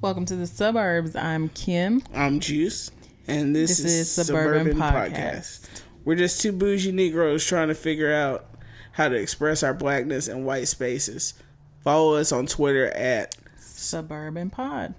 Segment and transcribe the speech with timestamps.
[0.00, 1.16] Welcome to the suburbs.
[1.16, 2.02] I'm Kim.
[2.14, 2.90] I'm Juice,
[3.26, 5.12] and this, This is, is Suburban Suburban, Podcast.
[5.14, 5.82] Podcast.
[6.04, 8.46] We're just two bougie Negroes trying to figure out
[8.92, 11.34] how to express our blackness in white spaces.
[11.82, 13.36] Follow us on Twitter at.
[13.58, 14.94] Suburban Pod.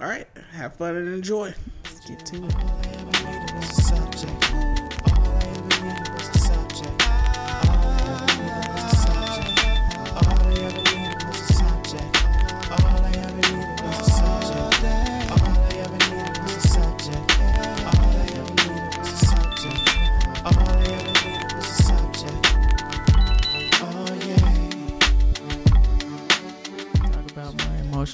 [0.00, 1.54] All right, have fun and enjoy.
[1.84, 4.09] Let's get to it.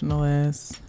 [0.02, 0.80] Emotional ass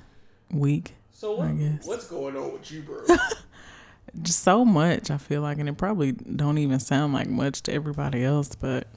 [0.51, 0.93] week.
[1.11, 1.85] So I guess.
[1.85, 3.03] what's going on with you, bro?
[4.21, 5.11] Just so much.
[5.11, 8.87] I feel like, and it probably don't even sound like much to everybody else, but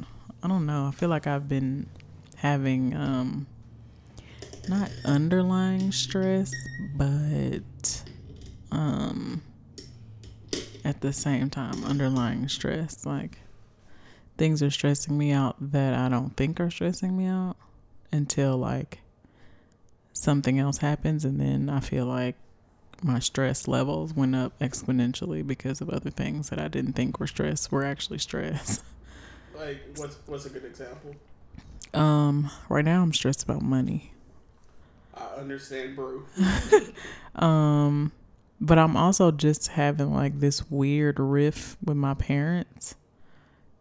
[0.43, 0.87] I don't know.
[0.87, 1.87] I feel like I've been
[2.37, 3.47] having um
[4.69, 6.53] not underlying stress,
[6.95, 8.03] but
[8.71, 9.43] um
[10.85, 13.05] at the same time underlying stress.
[13.05, 13.39] Like
[14.39, 17.57] things are stressing me out that I don't think are stressing me out
[18.13, 19.01] until like
[20.13, 22.37] something else happens and then I feel like
[23.03, 27.27] my stress levels went up exponentially because of other things that I didn't think were
[27.27, 28.83] stress were actually stress.
[29.57, 31.15] like, what's what's a good example?
[31.95, 34.13] Um, right now I'm stressed about money.
[35.15, 36.23] I understand, bro.
[37.37, 38.13] Um,
[38.61, 42.97] but I'm also just having like this weird riff with my parents.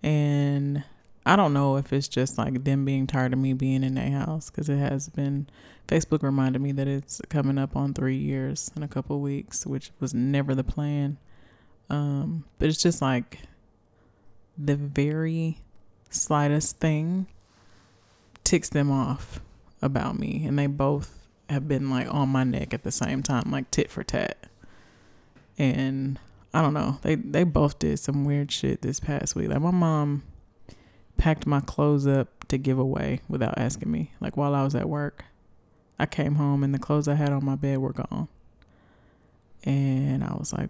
[0.03, 0.83] And
[1.25, 4.11] I don't know if it's just like them being tired of me being in their
[4.11, 5.49] house because it has been.
[5.89, 9.91] Facebook reminded me that it's coming up on three years in a couple weeks, which
[9.99, 11.17] was never the plan.
[11.89, 13.39] Um, but it's just like
[14.55, 15.61] the very
[16.11, 17.25] slightest thing
[18.43, 19.41] ticks them off
[19.81, 23.49] about me, and they both have been like on my neck at the same time,
[23.49, 24.45] like tit for tat.
[25.57, 26.19] And
[26.53, 29.49] I don't know, they they both did some weird shit this past week.
[29.49, 30.21] Like my mom
[31.17, 34.11] packed my clothes up to give away without asking me.
[34.21, 35.25] Like while I was at work,
[35.99, 38.27] I came home and the clothes I had on my bed were gone.
[39.63, 40.69] And I was like,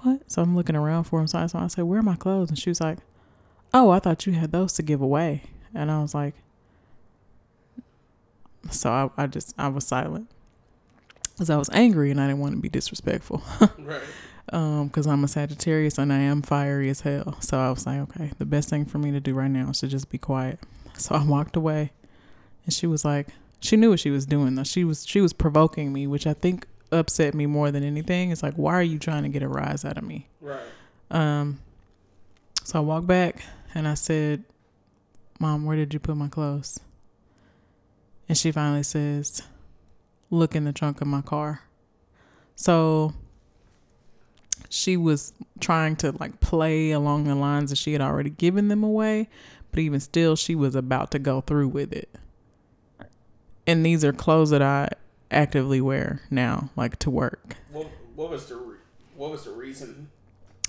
[0.00, 1.26] "What?" So I'm looking around for them.
[1.26, 2.98] So I, so I said, "Where are my clothes?" And she was like,
[3.74, 5.42] "Oh, I thought you had those to give away."
[5.74, 6.34] And I was like,
[8.70, 10.28] so I, I just I was silent
[11.32, 13.42] because I was angry and I didn't want to be disrespectful.
[13.78, 14.00] right.
[14.52, 17.40] um, because I'm a Sagittarius and I am fiery as hell.
[17.40, 19.80] So I was like, okay, the best thing for me to do right now is
[19.80, 20.58] to just be quiet.
[20.94, 21.92] So I walked away,
[22.64, 23.28] and she was like,
[23.60, 24.64] she knew what she was doing though.
[24.64, 28.30] She was she was provoking me, which I think upset me more than anything.
[28.30, 30.28] It's like, why are you trying to get a rise out of me?
[30.40, 30.60] Right.
[31.10, 31.60] Um,
[32.64, 33.42] so I walked back
[33.74, 34.44] and I said,
[35.40, 36.80] Mom, where did you put my clothes?
[38.28, 39.42] And she finally says,
[40.30, 41.62] Look in the trunk of my car.
[42.54, 43.14] So
[44.68, 48.82] she was trying to like play along the lines that she had already given them
[48.82, 49.28] away,
[49.70, 52.10] but even still, she was about to go through with it.
[53.68, 54.88] And these are clothes that I
[55.30, 57.56] actively wear now, like to work.
[57.70, 57.86] What
[58.16, 58.78] what was the re-
[59.14, 60.08] what was the reason?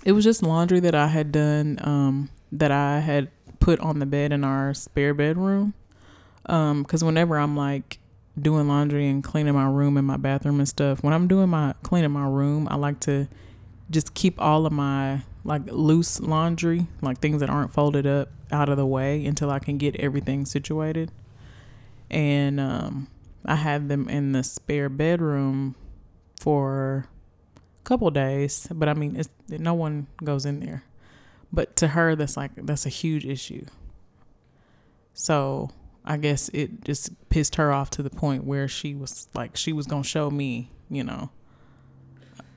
[0.04, 4.06] It was just laundry that I had done, um, that I had put on the
[4.06, 5.74] bed in our spare bedroom.
[6.48, 8.00] Um, cause whenever I'm like
[8.38, 11.76] doing laundry and cleaning my room and my bathroom and stuff, when I'm doing my
[11.84, 13.30] cleaning my room, I like to
[13.90, 18.68] just keep all of my like loose laundry, like things that aren't folded up out
[18.68, 21.14] of the way until I can get everything situated.
[22.10, 23.08] And um,
[23.46, 25.76] I had them in the spare bedroom
[26.40, 27.06] for
[27.58, 30.84] a couple days, but I mean, it's no one goes in there.
[31.52, 33.66] But to her, that's like that's a huge issue.
[35.14, 35.70] So
[36.06, 39.74] I guess it just pissed her off to the point where she was like, she
[39.74, 41.30] was gonna show me, you know.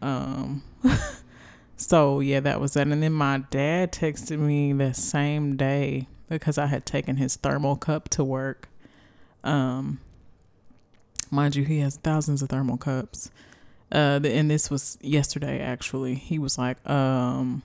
[0.01, 0.63] Um.
[1.77, 2.87] so yeah, that was that.
[2.87, 7.77] And then my dad texted me the same day because I had taken his thermal
[7.77, 8.69] cup to work.
[9.45, 10.01] Um.
[11.31, 13.31] Mind you, he has thousands of thermal cups.
[13.91, 16.15] Uh, and this was yesterday actually.
[16.15, 17.63] He was like, um,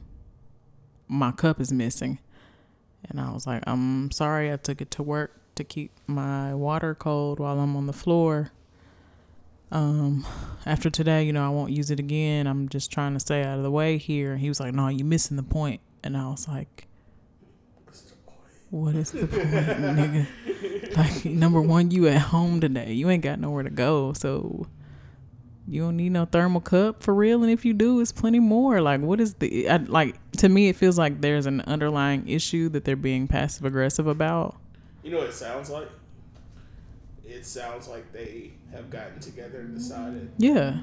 [1.07, 2.19] my cup is missing.
[3.09, 6.95] And I was like, I'm sorry, I took it to work to keep my water
[6.95, 8.51] cold while I'm on the floor.
[9.71, 10.25] Um,
[10.65, 12.47] after today, you know, I won't use it again.
[12.47, 14.33] I'm just trying to stay out of the way here.
[14.33, 15.81] And he was like, No, you're missing the point.
[16.03, 16.87] And I was like,
[18.69, 20.27] What is the point, nigga?
[20.97, 22.93] Like, number one, you at home today.
[22.93, 24.13] You ain't got nowhere to go.
[24.13, 24.67] So
[25.67, 27.43] you don't need no thermal cup for real.
[27.43, 28.81] And if you do, it's plenty more.
[28.81, 32.69] Like, what is the, I, like, to me, it feels like there's an underlying issue
[32.69, 34.55] that they're being passive aggressive about.
[35.03, 35.89] You know what it sounds like?
[37.29, 40.79] it sounds like they have gotten together and decided Yeah.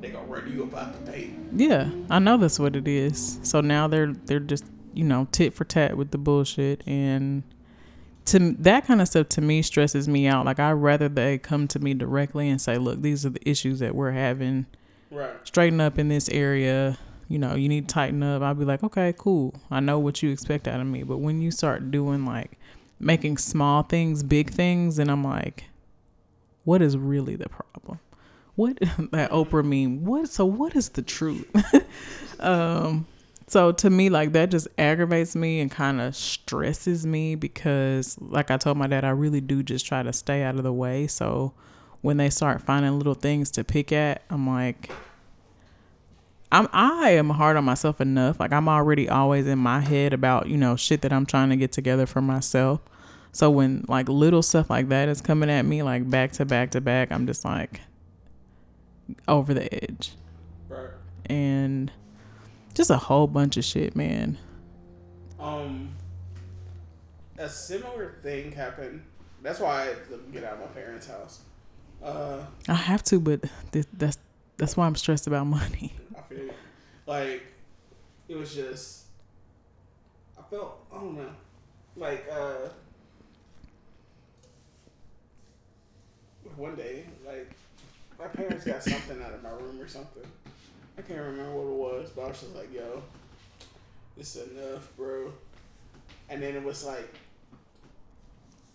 [0.00, 1.30] they gonna run you about the pay.
[1.54, 3.38] Yeah, I know that's what it is.
[3.44, 7.44] So now they're they're just you know tit for tat with the bullshit, and
[8.26, 10.46] to that kind of stuff to me stresses me out.
[10.46, 13.80] Like I'd rather they come to me directly and say, "Look, these are the issues
[13.80, 14.66] that we're having.
[15.10, 15.34] Right.
[15.44, 16.98] Straighten up in this area.
[17.28, 19.54] You know, you need to tighten up." I'd be like, "Okay, cool.
[19.70, 22.58] I know what you expect out of me." But when you start doing like
[22.98, 25.64] making small things big things, and I'm like,
[26.64, 28.00] "What is really the problem?"
[28.56, 28.78] What
[29.12, 30.04] that Oprah meme?
[30.04, 30.28] What?
[30.28, 31.50] So what is the truth?
[32.40, 33.06] um,
[33.46, 38.50] so to me, like that just aggravates me and kind of stresses me because, like
[38.50, 41.06] I told my dad, I really do just try to stay out of the way.
[41.06, 41.52] So
[42.00, 44.90] when they start finding little things to pick at, I'm like,
[46.50, 48.40] I'm I am hard on myself enough.
[48.40, 51.56] Like I'm already always in my head about you know shit that I'm trying to
[51.56, 52.80] get together for myself.
[53.32, 56.70] So when like little stuff like that is coming at me like back to back
[56.70, 57.80] to back, I'm just like
[59.28, 60.12] over the edge.
[60.68, 60.90] Right.
[61.26, 61.90] And
[62.74, 64.38] just a whole bunch of shit, man.
[65.38, 65.90] Um,
[67.38, 69.02] a similar thing happened.
[69.42, 69.94] That's why I
[70.32, 71.40] get out of my parents' house.
[72.02, 74.18] Uh, I have to, but th- that's
[74.56, 75.94] that's why I'm stressed about money.
[76.16, 76.50] I feel
[77.06, 77.42] like
[78.28, 79.04] it was just
[80.38, 81.30] I felt I don't know
[81.96, 82.68] like uh
[86.56, 87.50] one day like
[88.18, 90.22] my parents got something out of my room or something
[90.98, 93.02] I can't remember what it was but I was just like yo
[94.16, 95.32] this is enough bro
[96.30, 97.12] and then it was like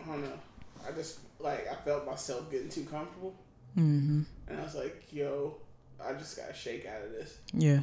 [0.01, 0.39] I don't know
[0.87, 3.33] I just like I felt myself getting too comfortable
[3.77, 4.21] Mm-hmm.
[4.47, 5.55] and I was like yo
[6.03, 7.81] I just gotta shake out of this Yeah.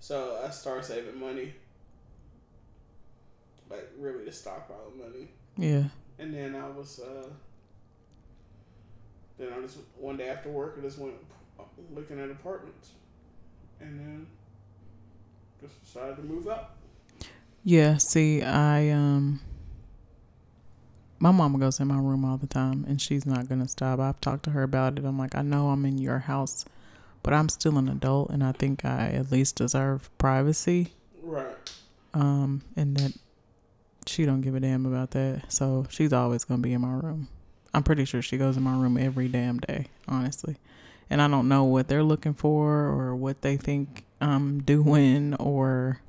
[0.00, 1.52] so I started saving money,
[3.70, 5.28] like really to stockpile money.
[5.56, 5.84] Yeah.
[6.18, 7.26] And then I was, uh,
[9.38, 11.14] then I just one day after work, I just went
[11.94, 12.90] looking at apartments,
[13.82, 14.26] and then
[15.60, 16.76] just decided to move up.
[17.64, 17.96] Yeah.
[17.98, 19.40] See, I um,
[21.18, 24.00] my mama goes in my room all the time, and she's not gonna stop.
[24.00, 25.04] I've talked to her about it.
[25.04, 26.64] I'm like, I know I'm in your house,
[27.22, 30.92] but I'm still an adult, and I think I at least deserve privacy.
[31.22, 31.54] Right.
[32.14, 33.12] Um, and that
[34.06, 35.44] she don't give a damn about that.
[35.52, 37.28] So she's always gonna be in my room.
[37.72, 40.56] I'm pretty sure she goes in my room every damn day, honestly.
[41.12, 46.00] And I don't know what they're looking for or what they think I'm doing or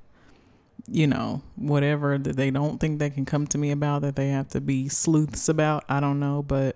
[0.91, 4.29] you know, whatever that they don't think they can come to me about that they
[4.29, 5.85] have to be sleuths about.
[5.87, 6.75] I don't know, but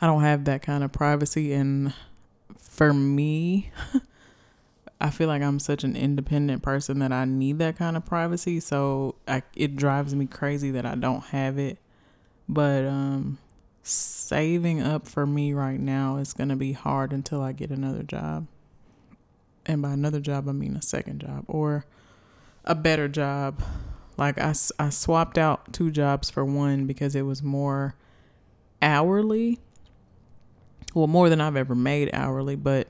[0.00, 1.92] I don't have that kind of privacy and
[2.58, 3.72] for me
[5.00, 8.60] I feel like I'm such an independent person that I need that kind of privacy.
[8.60, 11.78] So I, it drives me crazy that I don't have it.
[12.48, 13.38] But um,
[13.84, 18.02] saving up for me right now is going to be hard until I get another
[18.02, 18.46] job.
[19.66, 21.86] And by another job, I mean a second job or
[22.64, 23.62] a better job.
[24.16, 27.94] Like I, I swapped out two jobs for one because it was more
[28.80, 29.60] hourly.
[30.94, 32.88] Well, more than I've ever made hourly, but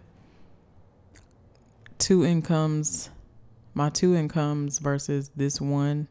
[1.99, 3.11] two incomes
[3.75, 6.07] my two incomes versus this one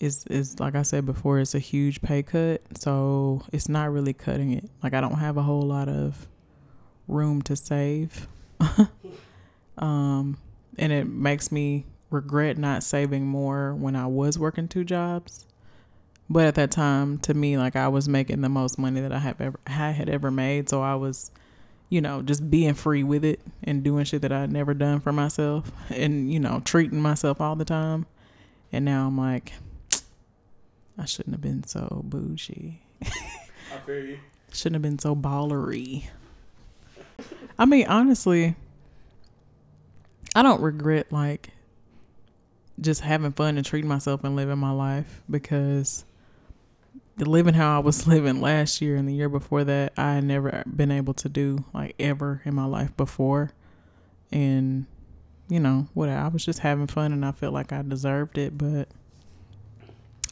[0.00, 4.12] is is like I said before it's a huge pay cut so it's not really
[4.12, 4.68] cutting it.
[4.82, 6.26] Like I don't have a whole lot of
[7.06, 8.26] room to save.
[9.78, 10.36] Um
[10.76, 15.46] and it makes me regret not saving more when I was working two jobs.
[16.28, 19.20] But at that time to me like I was making the most money that I
[19.20, 20.68] have ever I had ever made.
[20.68, 21.30] So I was
[21.90, 25.12] you know, just being free with it and doing shit that I'd never done for
[25.12, 28.06] myself and, you know, treating myself all the time.
[28.72, 29.52] And now I'm like,
[31.00, 32.82] I shouldn't have been so bougie.
[33.02, 34.18] I feel you.
[34.52, 36.04] Shouldn't have been so ballery.
[37.58, 38.54] I mean, honestly,
[40.34, 41.50] I don't regret like
[42.78, 46.04] just having fun and treating myself and living my life because
[47.16, 50.24] the living how I was living last year and the year before that, I had
[50.24, 53.52] never been able to do like ever in my life before.
[54.30, 54.84] And,
[55.48, 58.58] you know, what I was just having fun and I felt like I deserved it,
[58.58, 58.88] but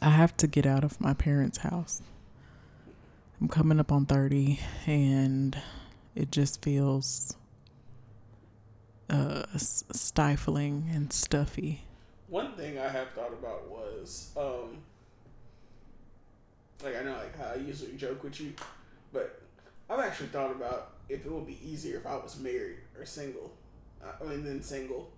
[0.01, 2.03] I have to get out of my parents' house.
[3.41, 5.57] I'm coming up on 30 and
[6.15, 7.37] it just feels
[9.11, 11.85] uh stifling and stuffy.
[12.29, 14.79] One thing I have thought about was, um,
[16.85, 18.53] like I know like how I usually joke with you,
[19.13, 19.41] but
[19.89, 23.51] I've actually thought about if it would be easier if I was married or single.
[24.03, 25.09] I mean, then single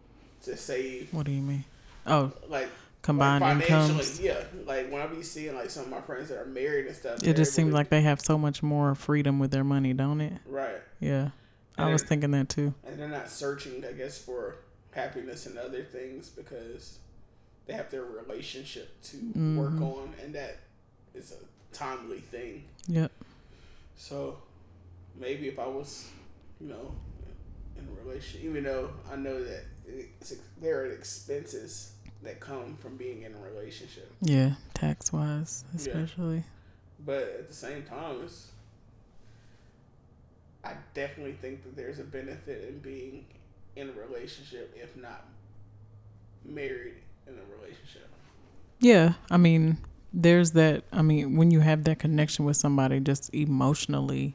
[0.43, 1.65] to save What do you mean?
[2.07, 2.71] Oh, like
[3.02, 4.21] combined like incomes.
[4.21, 4.42] yeah.
[4.66, 7.23] Like when I be seeing like some of my friends that are married and stuff,
[7.23, 10.35] It just seems like they have so much more freedom with their money, don't it?
[10.47, 11.30] right, Yeah.
[11.78, 12.75] I was thinking that too.
[12.87, 14.57] and they're not searching, I guess, for
[14.92, 16.99] happiness and other things because
[17.66, 19.16] they have their relationship to
[19.57, 19.83] work Mhm.
[19.83, 20.59] on, and that
[21.14, 22.64] is a timely thing.
[22.88, 23.11] Yep.
[23.97, 24.38] So
[25.19, 26.09] maybe if I was,
[26.61, 26.95] you know,
[27.78, 31.92] in a relationship, even though I know that it's, there are expenses
[32.23, 34.55] that come from being in a relationship, Yeah.
[34.75, 35.77] Tax wise, Yeah.
[35.79, 36.45] especially.
[37.05, 38.50] but at the same time, it's,
[40.62, 43.25] I definitely think that there's a benefit in being
[43.77, 45.25] in a relationship, if not
[46.45, 46.95] married
[47.27, 48.09] in a relationship.
[48.81, 49.15] Yeah.
[49.31, 49.79] I mean,
[50.12, 50.85] there's that.
[50.93, 54.35] I mean, when you have that connection with somebody, just emotionally,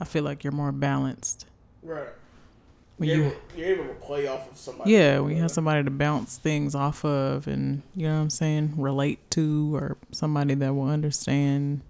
[0.00, 1.46] I feel like you're more balanced.
[1.82, 2.08] Right.
[3.00, 4.90] When you're, you, you're able to play off of somebody.
[4.92, 8.20] yeah, when you Uh, have somebody to bounce things off of, and you know what
[8.20, 11.80] I'm saying, relate to, or somebody that will understand,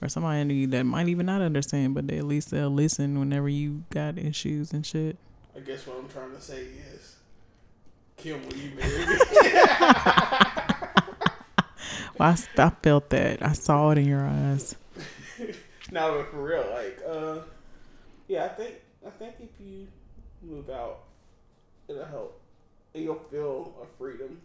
[0.00, 3.82] or somebody that might even not understand, but they, at least they'll listen whenever you
[3.90, 5.16] got issues and shit.
[5.56, 7.16] I guess what I'm trying to say is,
[8.16, 9.18] Kim, will you marry me?
[12.18, 13.44] Well, I, I felt that.
[13.44, 14.74] I saw it in your eyes.
[15.92, 17.42] no, but for real, like, uh,
[18.26, 18.74] yeah, I think
[19.06, 19.86] I think if you
[20.42, 21.00] move out,
[21.88, 22.40] it'll help.
[22.94, 24.40] You'll feel a freedom.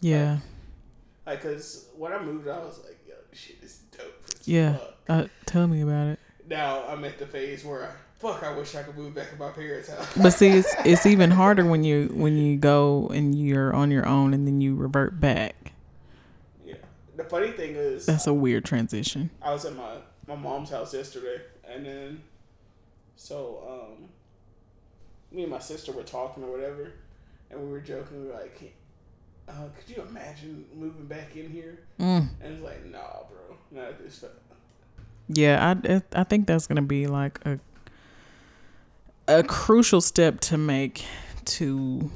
[0.00, 0.38] Yeah.
[1.26, 4.14] Like, cause when I moved out, I was like, yo, this shit is dope.
[4.44, 4.76] Yeah.
[5.08, 6.18] Uh, tell me about it.
[6.48, 9.36] Now I'm at the phase where, I, fuck, I wish I could move back to
[9.36, 10.08] my parents' house.
[10.16, 14.06] But see, it's it's even harder when you when you go and you're on your
[14.06, 15.72] own and then you revert back.
[16.64, 16.76] yeah.
[17.16, 19.30] The funny thing is, That's a weird transition.
[19.42, 22.22] I was at my my mom's house yesterday, and then
[23.16, 24.08] so um,
[25.32, 26.92] me and my sister were talking or whatever,
[27.50, 28.22] and we were joking.
[28.22, 28.74] We were like,
[29.48, 32.28] uh, "Could you imagine moving back in here?" Mm.
[32.40, 34.30] And it's like, "Nah, bro, not at this." Time.
[35.28, 37.60] Yeah, I I think that's gonna be like a
[39.26, 41.04] a crucial step to make
[41.44, 42.10] to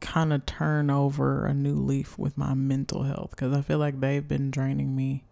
[0.00, 4.00] kind of turn over a new leaf with my mental health because I feel like
[4.00, 5.24] they've been draining me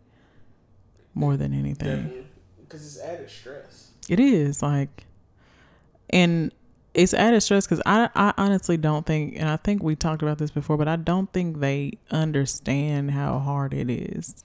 [1.15, 2.25] more than anything.
[2.61, 3.93] Because it's added stress.
[4.09, 5.07] It is like,
[6.15, 6.53] and
[6.95, 10.39] it's added stress because I, I honestly don't think, and I think we talked about
[10.39, 14.45] this before, but I don't think they understand how hard it is.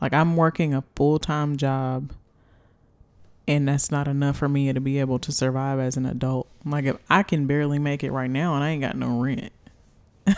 [0.00, 2.12] Like I'm working a full time job,
[3.46, 6.48] and that's not enough for me to be able to survive as an adult.
[6.64, 9.52] Like if I can barely make it right now, and I ain't got no rent.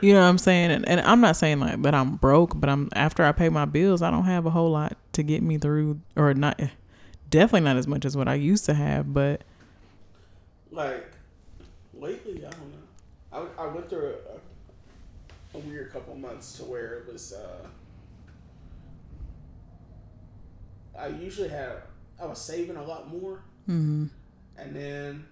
[0.00, 0.70] You know what I'm saying?
[0.70, 3.64] And, and I'm not saying like that I'm broke, but I'm after I pay my
[3.64, 6.60] bills, I don't have a whole lot to get me through, or not.
[6.60, 6.68] Eh,
[7.28, 9.42] definitely not as much as what I used to have, but
[10.70, 11.10] Like
[11.94, 13.48] lately, I don't know.
[13.58, 14.14] I, I went through
[15.54, 17.32] a, a weird couple months to where it was.
[17.32, 17.66] Uh,
[20.98, 21.72] I usually had
[22.20, 24.08] I was saving a lot more, mm,
[24.56, 25.24] and then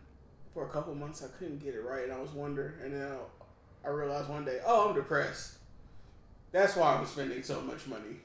[0.55, 3.11] for a couple months I couldn't get it right, and I was wondering, and then
[3.85, 5.55] I, I realized one day, oh, I'm depressed.
[6.53, 8.21] That's why I'm spending so much money,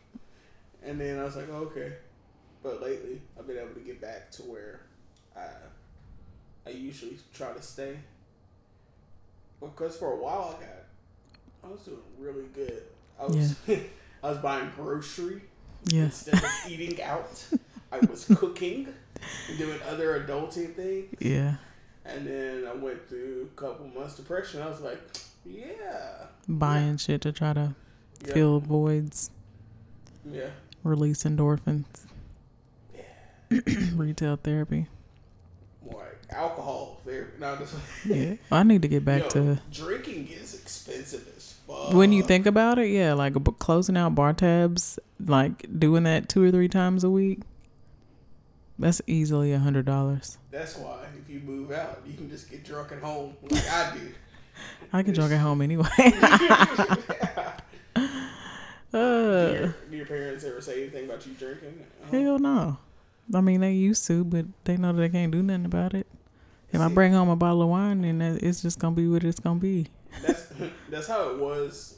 [0.84, 1.94] and then I was like, okay,
[2.62, 4.82] but lately I've been able to get back to where
[5.36, 5.48] I
[6.66, 7.98] I usually try to stay.
[9.60, 10.84] Because for a while I got,
[11.64, 12.84] I was doing really good.
[13.20, 13.56] I was,
[14.24, 15.42] I was buying grocery
[15.86, 17.44] yeah, instead of eating out.
[17.92, 18.88] I was cooking
[19.50, 21.14] and doing other adulting things.
[21.20, 21.56] yeah,
[22.06, 24.62] And then I went through a couple months depression.
[24.62, 25.00] I was like,
[25.46, 27.76] yeah, buying shit to try to
[28.26, 29.30] yeah, fill voids,
[30.30, 30.50] yeah,
[30.84, 31.86] release endorphins,
[32.96, 33.60] Yeah.
[33.96, 34.88] retail therapy.
[36.32, 37.32] Alcohol therapy.
[37.40, 37.58] No,
[38.06, 41.94] Yeah, I need to get back to drinking is expensive as fuck.
[41.94, 42.90] when you think about it.
[42.90, 47.10] Yeah, like b- closing out bar tabs, like doing that two or three times a
[47.10, 47.40] week.
[48.80, 50.38] That's easily a hundred dollars.
[50.50, 53.94] That's why if you move out, you can just get drunk at home like I
[53.94, 54.16] did.
[54.94, 55.88] I can drink at home anyway.
[55.98, 56.08] do,
[58.98, 61.86] uh, your, do your parents ever say anything about you drinking?
[62.12, 62.78] hell no.
[63.34, 66.06] I mean, they used to, but they know they can't do nothing about it.
[66.74, 69.24] If I bring home a bottle of wine, then that- it's just gonna be what
[69.24, 69.88] it's gonna be.
[70.22, 70.48] that's
[70.90, 71.98] that's how it was,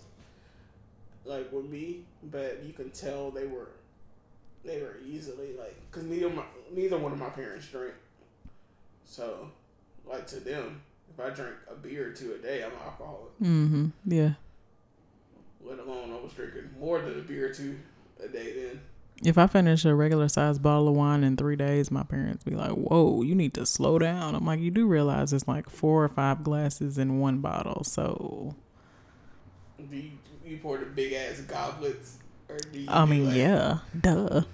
[1.26, 2.02] like with me.
[2.32, 3.70] But you can tell they were
[4.66, 7.94] they were easily like because neither my, neither one of my parents drink.
[9.06, 9.50] So,
[10.10, 10.82] like to them,
[11.14, 13.40] if I drink a beer or two a day, I'm an alcoholic.
[13.42, 13.88] Mm-hmm.
[14.06, 14.32] Yeah.
[15.64, 17.78] Let alone I was drinking more than a beer or two
[18.24, 18.82] a day then.
[19.24, 22.56] If I finish a regular sized bottle of wine in three days, my parents be
[22.56, 26.04] like, "Whoa, you need to slow down." I'm like, "You do realize it's like four
[26.04, 28.56] or five glasses in one bottle, so
[29.78, 30.12] Do you,
[30.46, 32.18] you pour the big ass goblets,
[32.50, 32.88] or do you?
[32.90, 34.42] I do, mean, like, yeah, duh.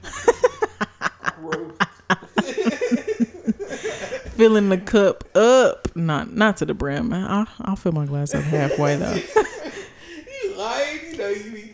[4.36, 7.12] Filling the cup up, not not to the brim.
[7.14, 9.14] I, I'll fill my glass up halfway though.
[10.44, 11.12] you lying?
[11.12, 11.74] You know you be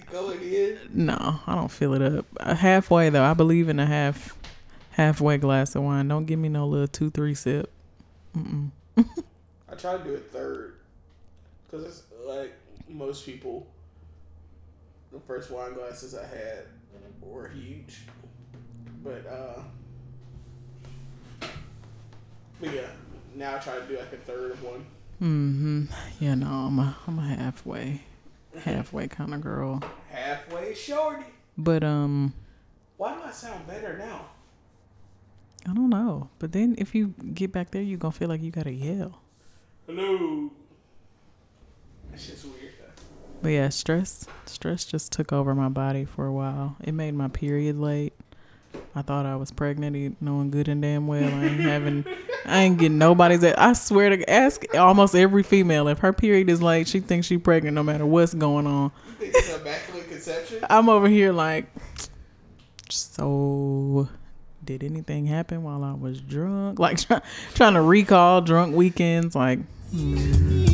[0.94, 3.24] No, I don't fill it up Uh, halfway though.
[3.24, 4.38] I believe in a half
[4.92, 6.08] halfway glass of wine.
[6.08, 7.70] Don't give me no little two three sip.
[8.36, 10.76] I try to do a third,
[11.72, 12.54] cause it's like
[12.90, 13.68] most people.
[15.12, 16.66] The first wine glasses I had
[17.22, 18.00] were huge,
[19.04, 19.62] but uh,
[22.60, 22.88] but yeah,
[23.34, 24.86] now I try to do like a third of one.
[25.22, 25.84] Mm-hmm.
[26.20, 28.02] Yeah, no, I'm a I'm a halfway
[28.64, 29.82] halfway kind of girl.
[30.10, 31.26] Halfway shorty.
[31.58, 32.34] But um,
[32.98, 34.26] Why do I sound better now?
[35.68, 36.30] I don't know.
[36.40, 39.22] But then if you get back there, you're gonna feel like you gotta yell.
[39.88, 40.52] Hello.
[42.12, 42.74] That's just weird.
[43.42, 46.78] But yeah, stress stress just took over my body for a while.
[46.84, 48.14] It made my period late.
[48.96, 52.06] I thought I was pregnant, knowing good and damn well I ain't having,
[52.46, 53.44] I ain't getting nobody's.
[53.44, 57.38] I swear to ask almost every female if her period is late, she thinks she
[57.38, 58.92] pregnant no matter what's going on.
[59.08, 60.66] You think it's immaculate conception?
[60.70, 61.68] I'm over here like,
[62.90, 64.10] so
[64.64, 66.80] did anything happen while I was drunk?
[66.80, 67.22] Like try,
[67.54, 69.36] trying to recall drunk weekends.
[69.36, 69.60] Like,
[69.92, 70.66] hmm.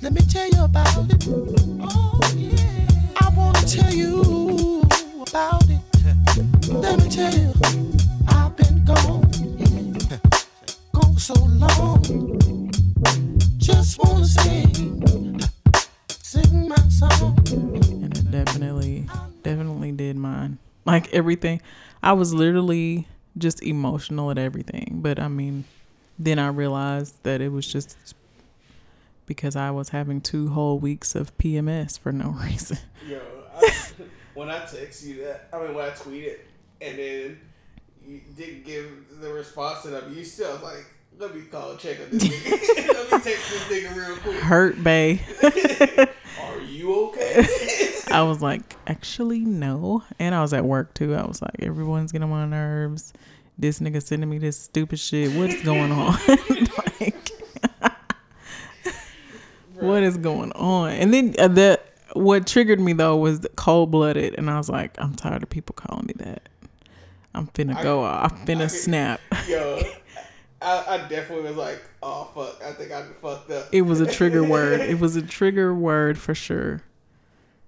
[0.00, 1.26] Let me tell you about it.
[1.28, 1.97] Oh,
[3.68, 4.80] tell you
[5.28, 5.80] about it.
[6.68, 7.52] Let me tell you,
[8.28, 9.30] I've been gone,
[10.92, 12.70] gone so long.
[13.58, 15.40] Just want to sing,
[16.22, 17.38] sing my song.
[17.50, 19.06] and it definitely
[19.42, 21.60] definitely did mine like everything
[22.02, 23.06] i was literally
[23.38, 25.64] just emotional at everything but i mean
[26.18, 27.96] then i realized that it was just
[29.26, 32.76] because i was having two whole weeks of pms for no reason
[33.08, 33.20] Yo,
[33.58, 33.70] I,
[34.34, 36.38] when I text you that, I mean when I tweeted,
[36.80, 37.40] and then
[38.06, 40.86] you didn't give the response to them, you still was like,
[41.18, 42.88] let me call and check on this nigga.
[42.88, 44.36] let me text this nigga real quick.
[44.36, 45.20] hurt bay
[46.40, 47.44] Are you okay?
[48.10, 52.12] i was like actually no and i was at work too i was like everyone's
[52.12, 53.12] getting on my nerves
[53.58, 56.16] this nigga sending me this stupid shit what's going on
[57.00, 57.32] like
[59.80, 60.90] what is going on?
[60.90, 61.80] And then uh, the
[62.18, 65.74] what triggered me though was cold blooded, and I was like, I'm tired of people
[65.74, 66.48] calling me that.
[67.34, 68.32] I'm finna I- go off.
[68.32, 69.20] I'm finna I- snap.
[69.48, 69.80] Yo,
[70.60, 73.68] I, I definitely was like, oh fuck, I think I fucked up.
[73.72, 74.80] It was a trigger word.
[74.88, 76.82] It was a trigger word for sure.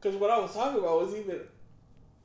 [0.00, 1.40] Because what I was talking about was even,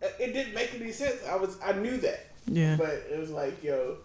[0.02, 1.18] it didn't make any sense.
[1.30, 3.98] I was, I knew that, Yeah, but it was like, yo,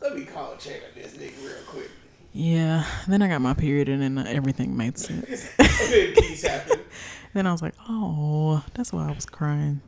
[0.00, 1.88] let me call and check on this nigga real quick.
[2.32, 2.84] yeah.
[3.06, 5.48] Then I got my period, and then everything made sense.
[5.58, 6.82] and then peace happened.
[7.34, 9.80] Then I was like, oh, that's why I was crying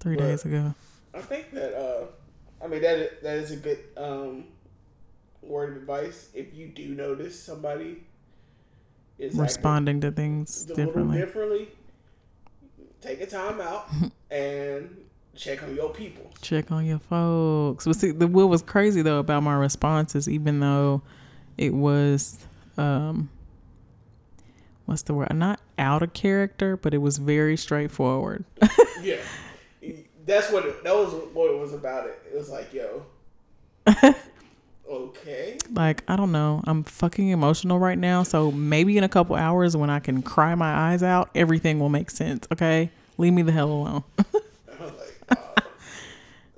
[0.00, 0.28] three Right.
[0.28, 0.74] days ago.
[1.14, 2.06] I think that uh,
[2.62, 4.44] I mean that is, that is a good um
[5.42, 6.28] word of advice.
[6.34, 8.04] If you do notice somebody
[9.18, 11.18] is acting Responding to things differently.
[11.18, 11.68] differently,
[13.00, 13.88] take a time out
[14.30, 14.96] and
[15.34, 16.30] check on your people.
[16.42, 17.86] check on your folks.
[17.86, 21.02] But see, the what was crazy though about my responses, even though
[21.58, 22.38] it was,
[22.78, 23.28] um,
[24.90, 25.32] what's the word?
[25.32, 28.44] Not out of character, but it was very straightforward.
[29.02, 29.16] Yeah,
[30.26, 31.14] that's what it, that was.
[31.32, 32.06] What it was about.
[32.06, 32.20] It.
[32.30, 33.06] It was like, yo,
[34.90, 39.36] okay, like I don't know, I'm fucking emotional right now, so maybe in a couple
[39.36, 42.46] hours when I can cry my eyes out, everything will make sense.
[42.52, 44.04] Okay, leave me the hell alone.
[44.80, 45.60] Like, uh,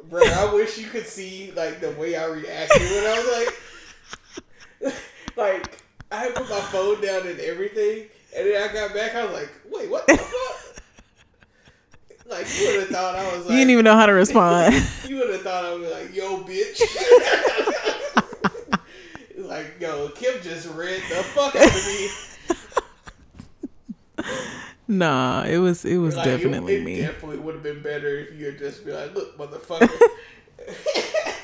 [0.09, 3.51] bro, I wish you could see like the way I reacted when I
[4.81, 4.95] was like,
[5.37, 8.07] like I had put my phone down and everything,
[8.43, 9.15] and then I got back.
[9.15, 10.27] I was like, wait, what the fuck?
[12.25, 14.75] Like you would have thought I was like, you didn't even know how to respond.
[15.07, 16.81] you would have thought I was like, yo, bitch.
[19.37, 21.75] Like, yo, Kim just read the fuck out of
[24.25, 24.33] me.
[24.89, 27.01] nah, it was it was Like, it- definitely it, me.
[27.03, 29.91] definitely would have been better if you had just been like, look, motherfucker.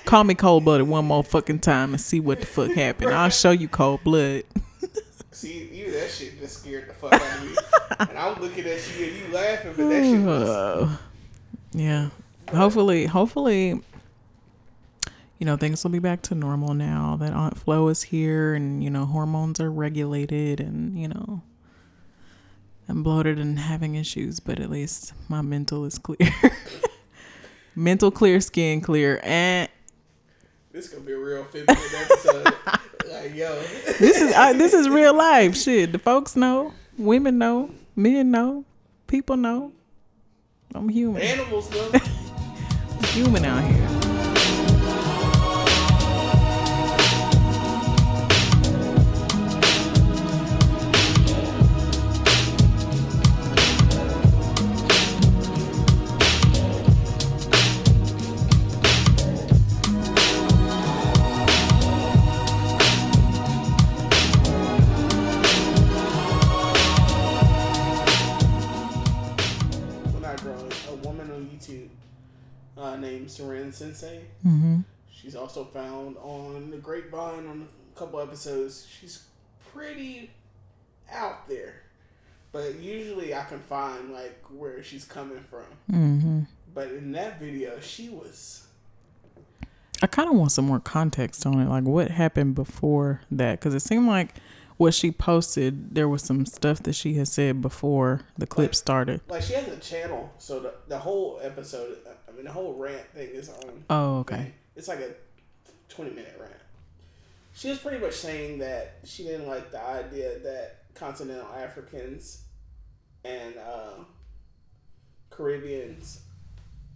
[0.06, 3.12] Call me cold blooded one more fucking time and see what the fuck happened.
[3.12, 4.44] I'll show you cold blood.
[5.32, 7.56] See, that shit just scared the fuck out of me.
[8.10, 10.98] and I'm looking at you and you laughing, but that shit was.
[11.72, 12.08] Yeah.
[12.50, 13.80] Hopefully, hopefully,
[15.38, 18.82] you know, things will be back to normal now that Aunt Flo is here and,
[18.82, 21.42] you know, hormones are regulated and, you know,
[22.88, 26.18] I'm bloated and having issues, but at least my mental is clear.
[27.76, 29.20] mental clear, skin clear.
[29.22, 29.68] And
[30.72, 32.54] This gonna be a real feminine episode.
[33.10, 33.58] Like yo,
[33.98, 35.92] This is I, this is real life shit.
[35.92, 38.64] The folks know, women know, men know,
[39.06, 39.72] people know.
[40.74, 41.22] I'm human.
[41.22, 41.90] animals know.
[43.12, 43.97] human out here.
[73.38, 74.20] Seren Sensei.
[74.46, 74.80] Mm-hmm.
[75.10, 78.86] She's also found on the Grapevine on a couple episodes.
[78.88, 79.24] She's
[79.72, 80.30] pretty
[81.10, 81.82] out there,
[82.52, 85.66] but usually I can find like where she's coming from.
[85.92, 86.40] Mm-hmm.
[86.74, 88.68] But in that video, she was
[90.00, 93.74] I kind of want some more context on it, like what happened before that, because
[93.74, 94.34] it seemed like
[94.78, 98.74] what she posted, there was some stuff that she had said before the clip Like-
[98.74, 99.20] started.
[99.28, 103.06] like she has a channel, so the, the whole episode, I mean, the whole rant
[103.14, 103.84] thing is on.
[103.90, 104.52] Oh, okay.
[104.76, 105.10] It's like a
[105.90, 106.52] 20 minute rant.
[107.54, 112.42] She was pretty much saying that she didn't like the idea that continental Africans
[113.24, 114.04] and uh,
[115.30, 116.20] Caribbeans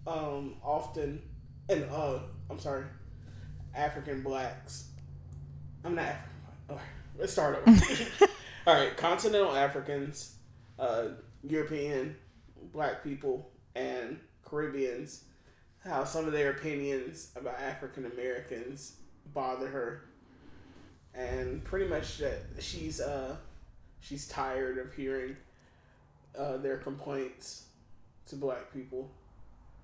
[0.07, 1.21] um, often,
[1.69, 2.85] and uh, I'm sorry,
[3.75, 4.89] African blacks.
[5.85, 6.31] I'm not African.
[6.71, 6.85] All right,
[7.19, 7.71] let's start over.
[8.67, 10.37] All right, continental Africans,
[10.79, 11.05] uh,
[11.43, 12.17] European
[12.73, 15.25] black people, and Caribbeans
[15.85, 18.97] how some of their opinions about African Americans
[19.35, 20.05] bother her,
[21.15, 23.37] and pretty much that she's uh
[24.01, 25.37] she's tired of hearing
[26.39, 27.67] uh, their complaints
[28.27, 29.11] to black people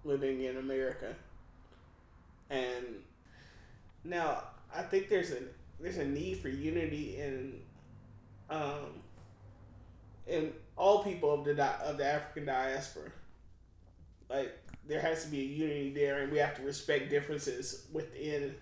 [0.04, 1.14] living in America,
[2.50, 2.84] and
[4.04, 5.42] now I think there's a
[5.80, 7.60] there's a need for unity in
[8.50, 9.02] um
[10.26, 13.10] in all people of the di- of the African diaspora,
[14.28, 18.54] like there has to be a unity there, and we have to respect differences within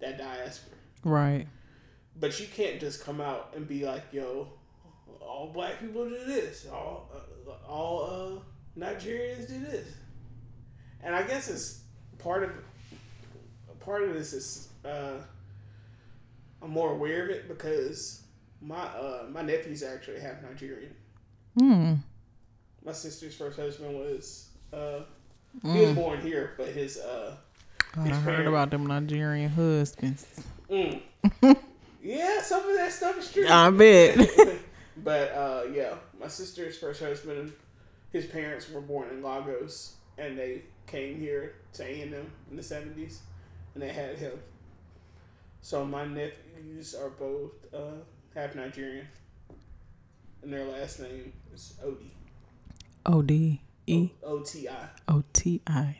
[0.00, 0.76] that diaspora.
[1.04, 1.46] Right.
[2.18, 4.48] But you can't just come out and be like, "Yo,
[5.20, 9.86] all black people do this, all uh, all uh, Nigerians do this,"
[11.02, 11.82] and I guess it's
[12.18, 12.50] part of
[13.80, 15.14] part of this is uh,
[16.62, 18.22] I'm more aware of it because
[18.60, 20.94] my uh, my nephew's actually half Nigerian.
[21.58, 21.94] Hmm.
[22.84, 25.00] My sister's first husband was uh,
[25.62, 27.36] he was born here, but his uh,
[27.94, 30.26] God, I His heard about them Nigerian husbands.
[30.70, 31.00] mm.
[32.02, 33.46] yeah, some of that stuff is true.
[33.48, 34.28] I bet.
[34.96, 37.52] but uh, yeah, my sister's first husband,
[38.12, 42.56] his parents were born in Lagos, and they came here to A and M in
[42.56, 43.20] the seventies,
[43.74, 44.32] and they had him.
[45.62, 48.02] So my nephews are both uh,
[48.34, 49.06] half Nigerian,
[50.42, 52.12] and their last name is Odi.
[53.06, 54.88] O D E O T I.
[55.08, 55.96] O T I.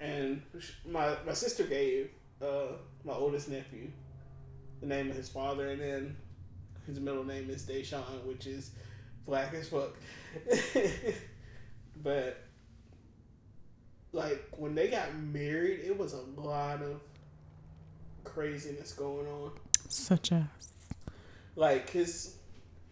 [0.00, 0.42] And
[0.86, 2.10] my my sister gave
[2.42, 2.72] uh,
[3.04, 3.90] my oldest nephew
[4.80, 6.16] the name of his father, and then
[6.86, 8.72] his middle name is Deshaun, which is
[9.26, 9.94] black as fuck.
[12.02, 12.42] but
[14.12, 17.00] like when they got married, it was a lot of
[18.24, 19.52] craziness going on.
[19.88, 20.44] Such as.
[21.56, 22.36] Like his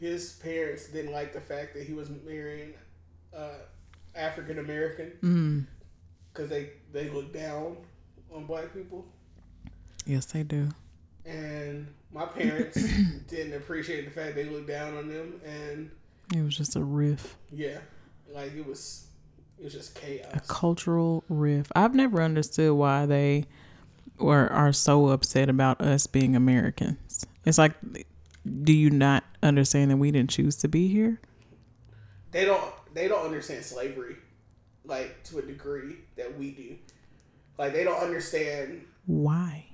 [0.01, 2.75] his parents didn't like the fact that he was marrying
[3.37, 3.55] uh,
[4.15, 5.67] African American Mm.
[6.33, 7.77] because they they look down
[8.35, 9.07] on black people.
[10.07, 10.69] Yes, they do.
[11.27, 12.77] and my parents
[13.29, 15.91] didn't appreciate the fact they looked down on them and
[16.35, 17.79] It was just a riff, yeah
[18.35, 19.07] like it was
[19.59, 20.31] it was just chaos.
[20.35, 21.71] a cultural riff.
[21.75, 23.45] I've never understood why they
[24.19, 27.25] or are so upset about us being Americans.
[27.45, 27.75] It's like,
[28.63, 31.21] do you not understand that we didn't choose to be here?
[32.31, 34.15] they don't they don't understand slavery
[34.85, 36.77] like to a degree that we do
[37.57, 39.65] like they don't understand Why?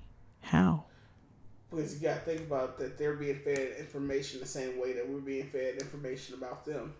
[0.40, 0.85] How?
[1.68, 5.18] because you gotta think about that they're being fed information the same way that we're
[5.18, 6.94] being fed information about them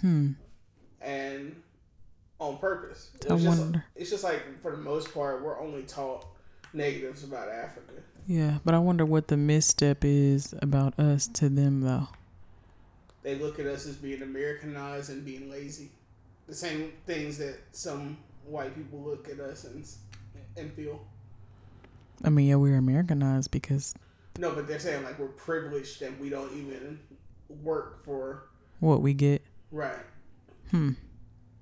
[0.00, 0.32] Hmm.
[1.00, 1.54] and
[2.40, 3.84] on purpose I it's just, wonder.
[3.96, 6.24] it's just like for the most part we're only taught
[6.72, 7.92] negatives about africa
[8.26, 12.08] Yeah, but I wonder what the misstep is about us to them though.
[13.22, 15.90] they look at us as being Americanized and being lazy.
[16.46, 19.84] The same things that some white people look at us and
[20.56, 21.00] and feel.
[22.24, 23.94] I mean, yeah, we're Americanized because
[24.38, 26.98] No, but they're saying like we're privileged and we don't even
[27.62, 28.44] work for
[28.80, 29.42] what we get.
[29.72, 30.04] right.
[30.70, 30.92] Hmm.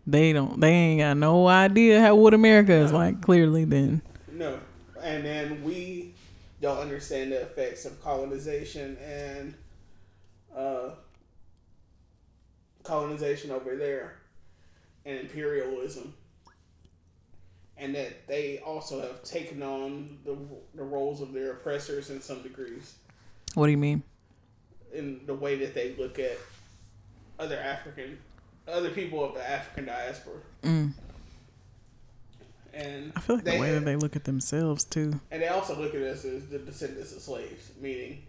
[0.07, 0.61] They don't.
[0.61, 3.21] They ain't got no idea how what America is like.
[3.23, 4.03] Clearly, then.
[4.33, 4.59] No,
[5.03, 6.15] and then we
[6.61, 9.55] don't understand the effects of colonization and
[10.57, 10.91] uh,
[12.83, 14.17] colonization over there
[15.05, 16.15] and imperialism
[17.79, 20.37] and that they also have taken on the,
[20.75, 22.95] the roles of their oppressors in some degrees
[23.55, 24.03] What do you mean?
[24.95, 26.39] in the way that they look at
[27.39, 28.17] other African,
[28.69, 30.35] other people of the African diaspora.
[30.63, 30.93] Mm.
[32.75, 35.19] And I feel like they, the way that they look at themselves too.
[35.31, 38.23] and they also look at us as the descendants of slaves, meaning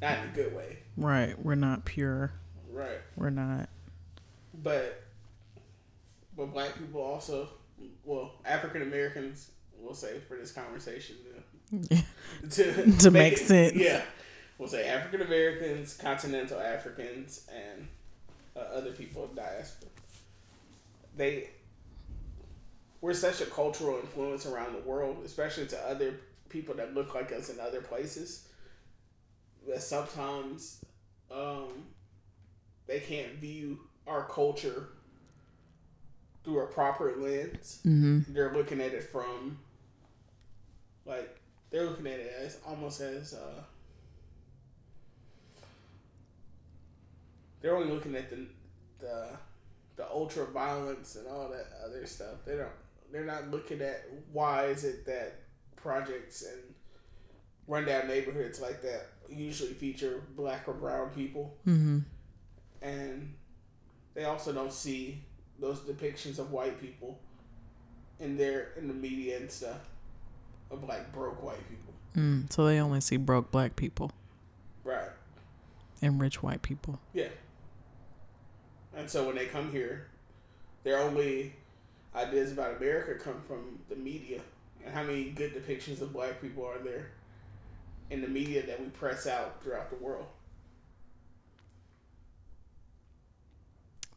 [0.00, 1.36] not in a good way, Right.
[1.44, 2.32] We're not pure.
[2.72, 2.98] right?
[3.16, 3.68] We're not.
[4.62, 5.02] But
[6.36, 7.48] but black people also,
[8.04, 11.16] well, African Americans, we'll say for this conversation
[11.72, 12.00] Yeah.
[12.50, 13.74] to To make it- sense.
[13.74, 14.02] Yeah,
[14.58, 17.88] we'll say African Americans, continental Africans, and
[18.56, 19.88] uh, other people of diaspora.
[21.16, 21.50] They
[23.00, 27.32] we're such a cultural influence around the world, especially to other people that look like
[27.32, 28.46] us in other places.
[29.66, 30.84] That sometimes
[31.30, 31.68] um,
[32.86, 34.88] they can't view our culture
[36.44, 38.32] through a proper lens Mm-hmm.
[38.32, 39.58] they're looking at it from
[41.04, 41.38] like
[41.70, 43.62] they're looking at it as almost as uh
[47.60, 48.46] they're only looking at the
[49.00, 49.28] the
[49.96, 52.44] the ultra violence and all that other stuff.
[52.46, 52.68] They don't
[53.12, 55.40] they're not looking at why is it that
[55.76, 56.60] projects and
[57.66, 61.98] rundown neighborhoods like that usually feature black or brown people Mm-hmm.
[62.82, 63.34] and
[64.14, 65.22] they also don't see
[65.58, 67.18] those depictions of white people
[68.18, 69.88] in their in the media and stuff
[70.70, 72.52] of like broke white people Mm.
[72.52, 74.10] So they only see broke black people
[74.82, 75.10] right
[76.02, 76.98] and rich white people.
[77.14, 77.28] yeah
[78.96, 80.06] and so when they come here
[80.84, 81.52] their only
[82.14, 84.40] ideas about america come from the media
[84.84, 87.10] and how many good depictions of black people are there
[88.10, 90.26] in the media that we press out throughout the world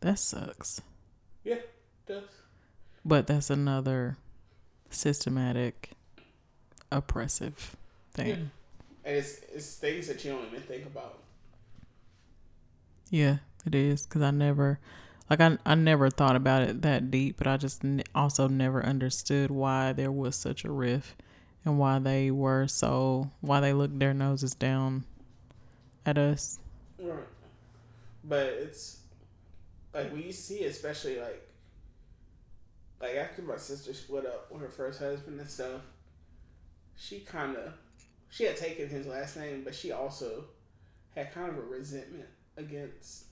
[0.02, 0.82] That sucks.
[1.46, 1.70] it
[2.06, 2.24] does
[3.06, 4.18] But that's another
[4.90, 5.92] systematic
[6.92, 7.76] oppressive
[8.12, 8.28] thing.
[8.28, 8.36] Yeah.
[9.06, 11.20] and it's it's things that you don't even think about
[13.10, 14.80] Yeah, it is because I never,
[15.30, 18.86] like, I I never thought about it that deep, but I just n- also never
[18.86, 21.22] understood why there was such a rift
[21.66, 25.06] and why they were so why they looked their noses down
[26.06, 26.60] at us.
[27.00, 27.24] Right.
[28.24, 29.00] But it's
[29.94, 31.48] like we see, especially like
[33.02, 35.82] like after my sister split up with her first husband and stuff.
[36.96, 37.74] She kind of
[38.30, 40.46] she had taken his last name, but she also
[41.16, 43.26] had kind of a resentment against.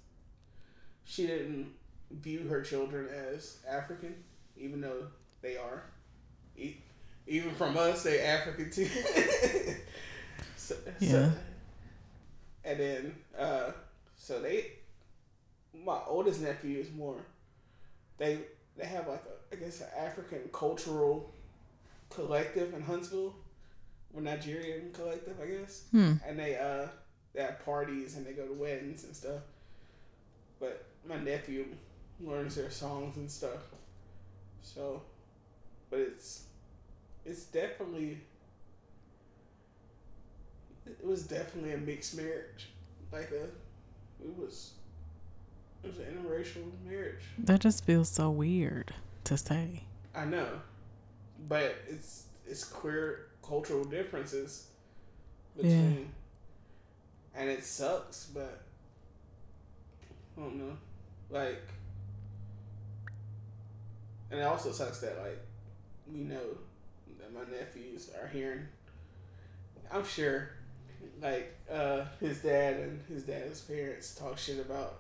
[1.05, 1.73] She didn't
[2.11, 4.15] view her children as African,
[4.57, 5.07] even though
[5.41, 5.83] they are.
[7.27, 8.87] Even from us, they African too.
[10.55, 11.09] so, Yeah.
[11.09, 11.31] So,
[12.63, 13.71] and then, uh,
[14.17, 14.73] so they,
[15.73, 17.17] my oldest nephew is more.
[18.17, 18.39] They
[18.77, 21.33] they have like a I guess an African cultural
[22.09, 23.35] collective in Huntsville,
[24.13, 25.85] or Nigerian collective, I guess.
[25.91, 26.13] Hmm.
[26.25, 26.87] And they uh
[27.33, 29.41] they have parties and they go to weddings and stuff.
[30.59, 31.65] But my nephew
[32.19, 33.61] learns their songs and stuff.
[34.61, 35.01] So,
[35.89, 36.43] but it's
[37.25, 38.19] it's definitely
[40.85, 42.69] it was definitely a mixed marriage.
[43.11, 43.43] Like a
[44.23, 44.71] it was
[45.83, 47.23] it was an interracial marriage.
[47.37, 48.93] That just feels so weird
[49.25, 49.83] to say.
[50.15, 50.61] I know.
[51.47, 54.67] But it's it's clear cultural differences
[55.55, 56.09] between
[57.35, 58.61] and it sucks, but
[60.37, 60.77] I don't know.
[61.31, 61.61] Like
[64.29, 65.39] and it also sucks that like
[66.11, 66.57] we know
[67.19, 68.61] that my nephews are hearing
[69.91, 70.49] I'm sure
[71.21, 74.99] like uh his dad and his dad's parents talk shit about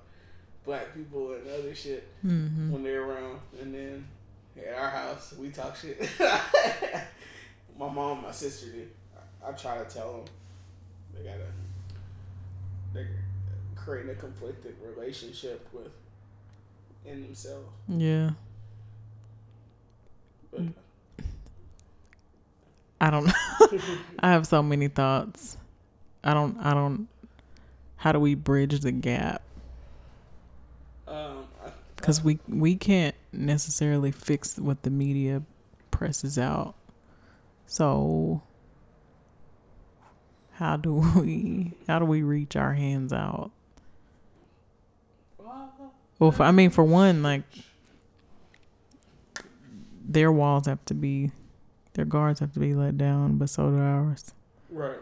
[0.65, 2.71] black people and other shit Mm-hmm.
[2.71, 4.05] when they're around, and then
[4.57, 5.99] at our house we talk shit.
[7.79, 8.85] my mom, my sister do.
[9.43, 10.25] I, I try to tell them
[11.15, 11.45] they gotta
[12.93, 13.07] they're
[13.75, 15.89] creating a conflicted relationship with
[17.05, 17.67] in themselves.
[17.87, 18.31] Yeah.
[20.51, 20.61] But
[22.99, 23.33] I don't know.
[24.19, 25.57] I have so many thoughts.
[26.23, 26.57] I don't.
[26.59, 27.07] I don't.
[27.97, 29.41] How do we bridge the gap?
[31.07, 31.45] um,
[31.95, 35.41] Because we we can't necessarily fix what the media
[35.89, 36.75] presses out.
[37.65, 38.41] So
[40.53, 43.51] how do we how do we reach our hands out?
[46.21, 47.41] Well, for, I mean, for one, like
[50.07, 51.31] their walls have to be
[51.93, 54.33] Their guards have to be let down, but so do ours.
[54.69, 54.99] Right.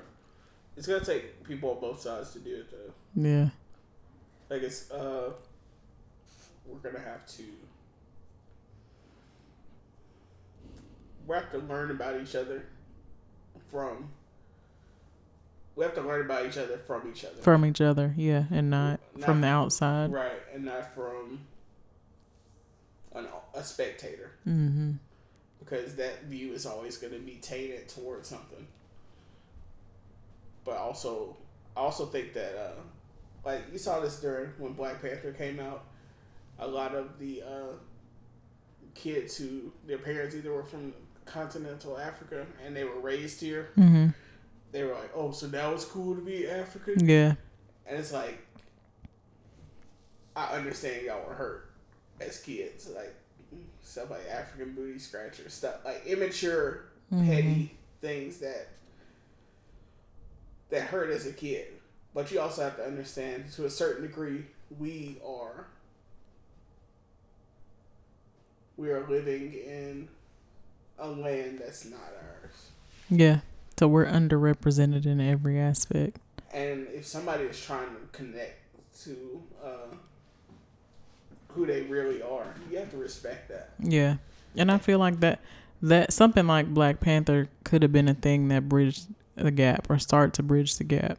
[0.77, 3.21] It's gonna take people on both sides to do it though.
[3.21, 3.49] Yeah.
[4.49, 5.33] Like it's uh
[6.65, 7.43] we're gonna have to
[11.27, 12.65] we have to learn about each other
[13.69, 14.09] from
[15.75, 17.41] we have to learn about each other from each other.
[17.41, 20.11] From each other, yeah, and not, Not- from the outside.
[20.11, 21.39] right, and not from
[23.15, 24.31] an, a spectator.
[24.47, 24.91] Mm-hmm.
[25.59, 28.65] because that view is always going to be tainted towards something.
[30.65, 31.35] But also,
[31.75, 32.81] I also think that, uh,
[33.45, 35.83] like you saw this during when Black Panther came out,
[36.59, 37.73] a lot of the uh,
[38.95, 40.93] kids who their parents either were from
[41.25, 44.07] continental Africa and they were raised here, Mm-hmm.
[44.71, 47.35] they were like, "Oh, so now it's cool to be African," Yeah.
[47.87, 48.39] and it's like,
[50.39, 51.69] I understand y'all were hurt
[52.21, 53.13] as kids, like
[53.83, 58.69] stuff like African booty scratcher stuff, like immature, petty things that
[60.69, 61.67] that hurt as a kid.
[62.13, 64.45] But you also have to understand, to a certain degree,
[64.79, 65.67] we are
[68.77, 70.07] we are living in
[70.97, 72.71] a land that's not ours.
[73.09, 73.39] Yeah.
[73.77, 76.19] So we're underrepresented in every aspect.
[76.53, 78.59] And if somebody is trying to connect
[79.03, 79.95] to uh,
[81.49, 83.71] who they really are, you have to respect that.
[83.79, 84.17] Yeah.
[84.55, 85.39] And I feel like that
[85.81, 89.97] that something like Black Panther could have been a thing that bridged the gap or
[89.97, 91.17] start to bridge the gap.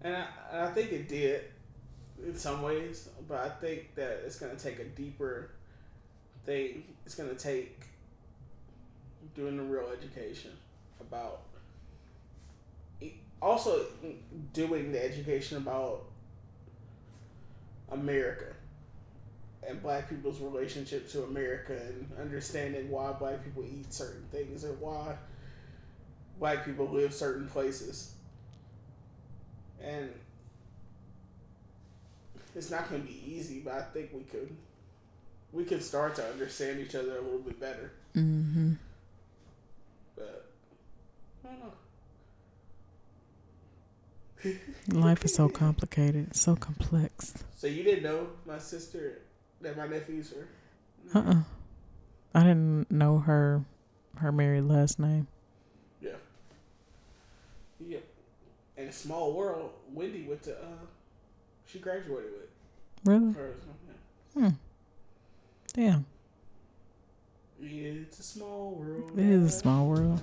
[0.00, 1.44] And I, and I think it did
[2.24, 5.50] in some ways, but I think that it's going to take a deeper
[6.46, 6.84] thing.
[7.04, 7.84] It's going to take
[9.34, 10.52] doing the real education
[11.00, 11.42] about
[13.42, 13.86] also
[14.52, 16.04] doing the education about
[17.90, 18.54] America
[19.66, 24.78] and black people's relationship to America and understanding why black people eat certain things and
[24.80, 25.14] why
[26.38, 28.14] black people live certain places.
[29.82, 30.10] And
[32.54, 34.50] it's not going to be easy, but I think we could
[35.52, 37.92] we could start to understand each other a little bit better.
[38.16, 38.72] Mm-hmm.
[40.16, 40.46] But
[41.44, 41.60] I don't
[44.94, 45.00] know.
[45.00, 47.34] Life is so complicated, so complex.
[47.56, 49.22] So you didn't know my sister
[49.60, 50.48] that my nephews were
[51.18, 51.42] Uh uh
[52.34, 53.64] I didn't know her
[54.16, 55.26] her married last name.
[56.00, 56.10] Yeah.
[57.80, 57.98] Yeah.
[58.76, 60.86] In a small world, Wendy went to uh
[61.66, 62.50] she graduated with
[63.04, 63.34] Really?
[64.36, 64.50] Yeah.
[65.72, 66.04] Damn.
[67.62, 69.12] It's a small world.
[69.18, 70.20] It is a small world.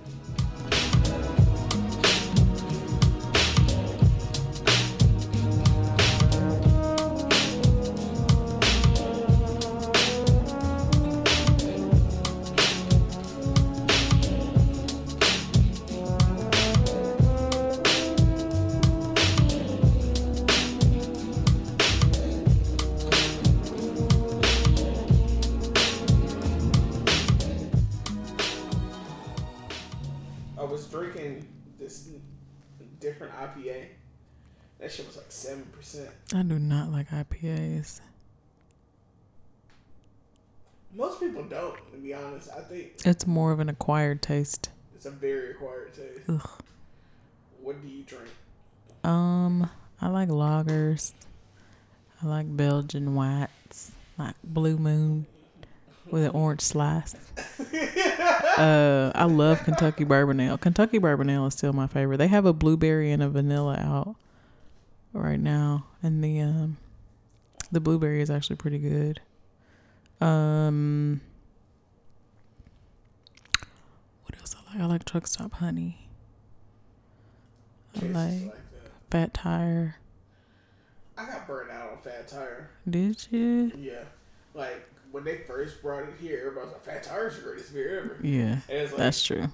[33.37, 33.85] IPA.
[34.79, 36.09] That shit was like seven percent.
[36.35, 38.01] I do not like IPAs.
[40.95, 42.49] Most people don't, to be honest.
[42.55, 44.69] I think It's more of an acquired taste.
[44.95, 46.19] it's a very acquired taste.
[46.29, 46.49] Ugh.
[47.61, 48.29] What do you drink?
[49.03, 49.69] Um,
[50.01, 51.13] I like lagers.
[52.23, 55.27] I like Belgian whites, like Blue Moon
[56.11, 57.15] with an orange slice.
[58.57, 60.57] uh, I love Kentucky Bourbon Ale.
[60.57, 62.17] Kentucky Bourbon Ale is still my favorite.
[62.17, 64.15] They have a blueberry and a vanilla out
[65.13, 66.77] right now, and the um,
[67.71, 69.21] the blueberry is actually pretty good.
[70.19, 71.21] Um,
[74.23, 74.81] what else I like?
[74.81, 76.09] I like Truck Stop Honey.
[78.01, 78.55] I like like.
[79.11, 79.95] Fat Tire.
[81.17, 82.69] I got burned out on Fat Tire.
[82.89, 83.71] Did you?
[83.75, 84.03] Yeah.
[84.53, 87.99] Like when they first brought it here, everybody was like, Fat Tire's the greatest beer
[87.99, 88.17] ever.
[88.21, 89.47] Yeah, And it's like, that's true.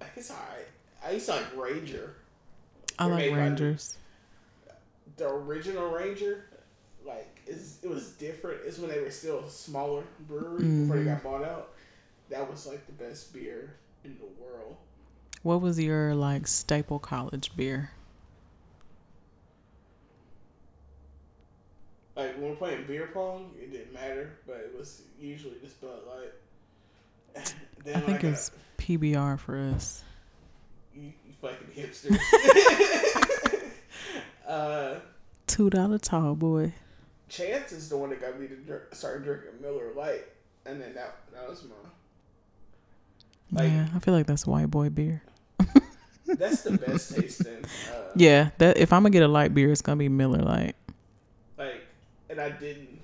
[0.00, 0.66] like it's alright.
[1.04, 2.14] I used to like Ranger.
[2.98, 3.96] I like by the- Rangers.
[5.16, 6.44] The original Ranger,
[7.04, 8.60] like is it was different.
[8.64, 11.14] It's when they were still a smaller brewery before they Mhm.
[11.14, 11.70] got bought out.
[12.30, 13.74] That was like the best beer
[14.04, 14.76] in the world.
[15.42, 17.90] What was your like staple college beer?
[22.18, 26.00] Like when we're playing beer pong, it didn't matter, but it was usually just Bud
[26.06, 27.44] Light.
[27.84, 30.02] then I think got- it's PBR for us.
[30.94, 32.18] you, you fucking hipster.
[34.48, 34.96] uh,
[35.46, 36.72] Two dollar tall boy.
[37.28, 40.24] Chance is the one that got me to drink, start drinking Miller Lite,
[40.66, 41.74] and then that that was my
[43.62, 45.22] Like yeah, I feel like that's white boy beer.
[46.26, 47.64] that's the best tasting.
[47.92, 50.74] Uh, Yeah, that if I'm gonna get a light beer, it's gonna be Miller Lite.
[52.30, 53.00] And I didn't.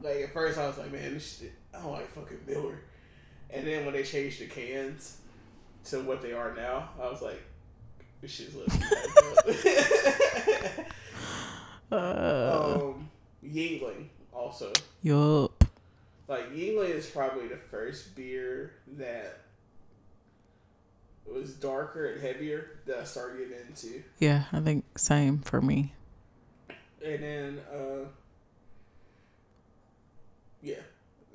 [0.00, 2.80] Like at first, I was like, man, this shit, I don't like fucking Miller.
[3.50, 5.18] And then when they changed the cans
[5.86, 7.42] to what they are now, I was like,
[8.20, 8.78] this shit's less.
[11.92, 13.08] Uh, um,
[13.46, 14.72] Yuengling also.
[15.02, 15.64] yup.
[16.26, 19.40] Like Yuengling is probably the first beer that
[21.30, 24.02] was darker and heavier that I started getting into.
[24.18, 25.92] Yeah, I think same for me.
[27.04, 28.06] And then, uh,
[30.62, 30.76] yeah,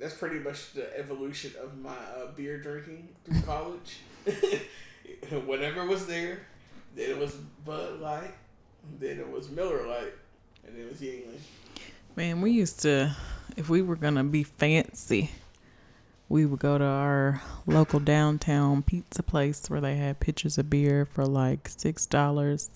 [0.00, 3.98] that's pretty much the evolution of my uh, beer drinking through college.
[5.46, 6.40] Whatever was there,
[6.96, 8.34] then it was Bud Light,
[8.98, 10.14] then it was Miller Lite,
[10.66, 11.38] and then it was Yuengling.
[12.16, 13.14] Man, we used to,
[13.56, 15.30] if we were gonna be fancy,
[16.28, 21.04] we would go to our local downtown pizza place where they had pitchers of beer
[21.04, 22.70] for like six dollars,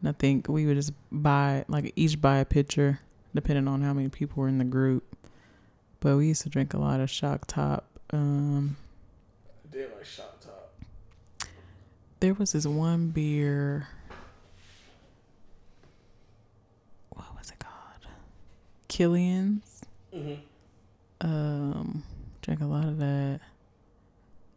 [0.00, 3.00] and I think we would just buy like each buy a pitcher,
[3.34, 5.04] depending on how many people were in the group.
[6.00, 7.84] But we used to drink a lot of Shock Top.
[8.10, 8.76] Um,
[9.64, 11.48] I did like Shock Top.
[12.20, 13.88] there was this one beer.
[17.10, 18.06] What was it called?
[18.88, 19.82] Killian's.
[20.14, 20.34] Mm-hmm.
[21.26, 22.02] Um,
[22.42, 23.40] drank a lot of that.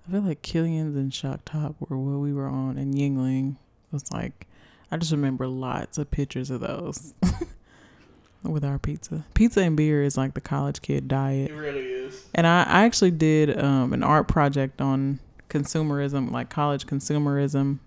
[0.08, 3.56] I feel like Killian's and Shock Top were what we were on, and Yuengling
[3.92, 4.48] was like,
[4.92, 7.14] I just remember lots of pictures of those
[8.44, 9.26] with our pizza.
[9.34, 11.52] Pizza and beer is like the college kid diet.
[11.52, 12.26] It really is.
[12.34, 15.20] And I, I actually did um, an art project on
[15.50, 17.80] consumerism, like college consumerism,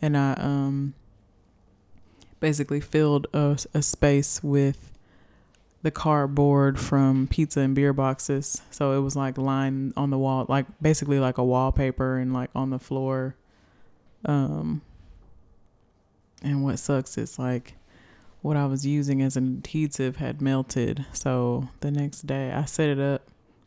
[0.00, 0.94] and I um,
[2.40, 4.92] basically filled a, a space with
[5.82, 8.62] the cardboard from pizza and beer boxes.
[8.70, 12.50] So it was like lined on the wall, like basically like a wallpaper and like
[12.54, 13.34] on the floor.
[14.24, 14.80] Um,
[16.44, 17.74] and what sucks is like
[18.42, 21.06] what I was using as an adhesive had melted.
[21.12, 23.22] So the next day I set it up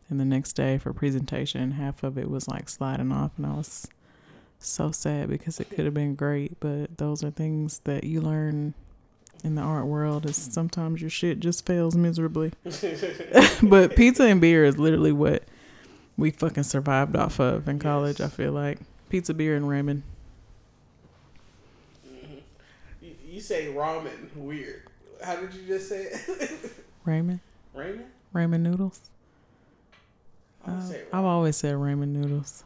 [0.09, 3.55] and the next day for presentation, half of it was like sliding off and I
[3.55, 3.87] was
[4.59, 8.75] so sad because it could have been great, but those are things that you learn
[9.43, 12.51] in the art world is sometimes your shit just fails miserably.
[13.63, 15.43] but pizza and beer is literally what
[16.17, 18.79] we fucking survived off of in college, I feel like.
[19.09, 20.01] Pizza, beer, and ramen.
[23.37, 24.81] You, say ramen weird.
[25.23, 26.71] How did you just say it?
[27.05, 27.39] Ramen?
[27.75, 28.05] Ramen?
[28.33, 28.99] Ramen noodles?
[30.65, 32.63] I Uh, I've always said ramen noodles.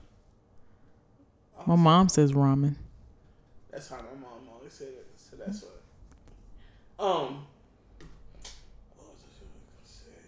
[1.65, 2.75] My mom says ramen.
[3.69, 5.07] That's how my mom always said it.
[5.17, 7.05] So that's what.
[7.05, 7.45] Um.
[8.95, 10.21] What was I gonna say?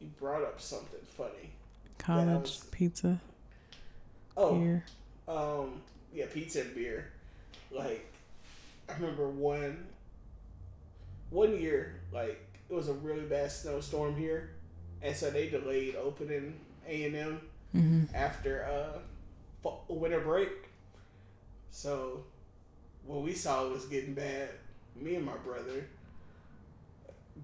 [0.00, 1.50] You brought up something funny.
[1.98, 3.20] College was- pizza
[4.34, 4.84] Oh, here.
[5.28, 5.82] um,
[6.16, 7.12] yeah, pizza and beer.
[7.70, 8.12] Like,
[8.88, 9.86] I remember one.
[11.30, 12.40] One year, like
[12.70, 14.50] it was a really bad snowstorm here,
[15.02, 17.40] and so they delayed opening A and M
[17.72, 18.98] hmm after uh
[19.62, 20.50] fa- winter break.
[21.72, 22.22] So
[23.04, 24.50] when we saw it was getting bad,
[24.94, 25.86] me and my brother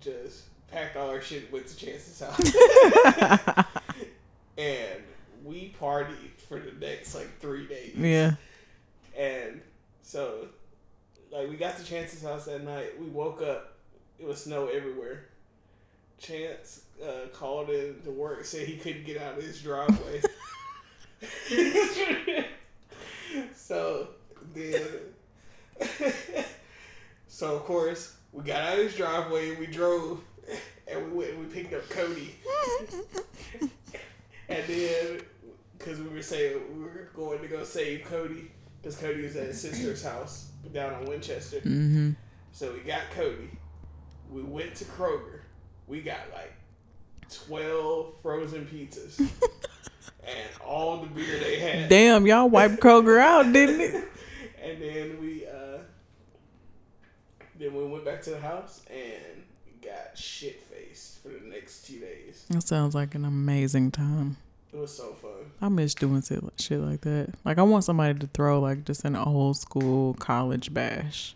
[0.00, 2.40] just packed all our shit went to Chance's house.
[4.56, 5.02] and
[5.44, 7.96] we partied for the next like three days.
[7.96, 8.34] Yeah.
[9.16, 9.60] And
[10.02, 10.48] so
[11.32, 13.00] like we got to Chance's house that night.
[13.00, 13.72] We woke up,
[14.18, 15.24] it was snow everywhere.
[16.18, 20.22] Chance uh, called in to work, said he couldn't get out of his driveway.
[23.56, 24.08] so
[24.54, 24.82] then,
[27.28, 30.20] so of course we got out of his driveway and we drove,
[30.86, 32.36] and we went and we picked up Cody,
[34.48, 35.20] and then
[35.76, 38.52] because we were saying we were going to go save Cody
[38.82, 41.60] because Cody was at his sister's house down on Winchester.
[41.60, 42.10] hmm
[42.52, 43.50] So we got Cody.
[44.30, 45.40] We went to Kroger.
[45.86, 46.52] We got like
[47.30, 49.18] twelve frozen pizzas
[50.24, 51.88] and all the beer they had.
[51.88, 54.08] Damn, y'all wiped Kroger out, didn't it?
[54.64, 55.78] And then we uh
[57.58, 59.42] then we went back to the house and
[59.82, 62.44] got shit faced for the next two days.
[62.48, 64.36] That sounds like an amazing time.
[64.72, 65.30] It was so fun.
[65.60, 67.34] I miss doing shit, like that.
[67.44, 71.34] Like I want somebody to throw like just an old school college bash.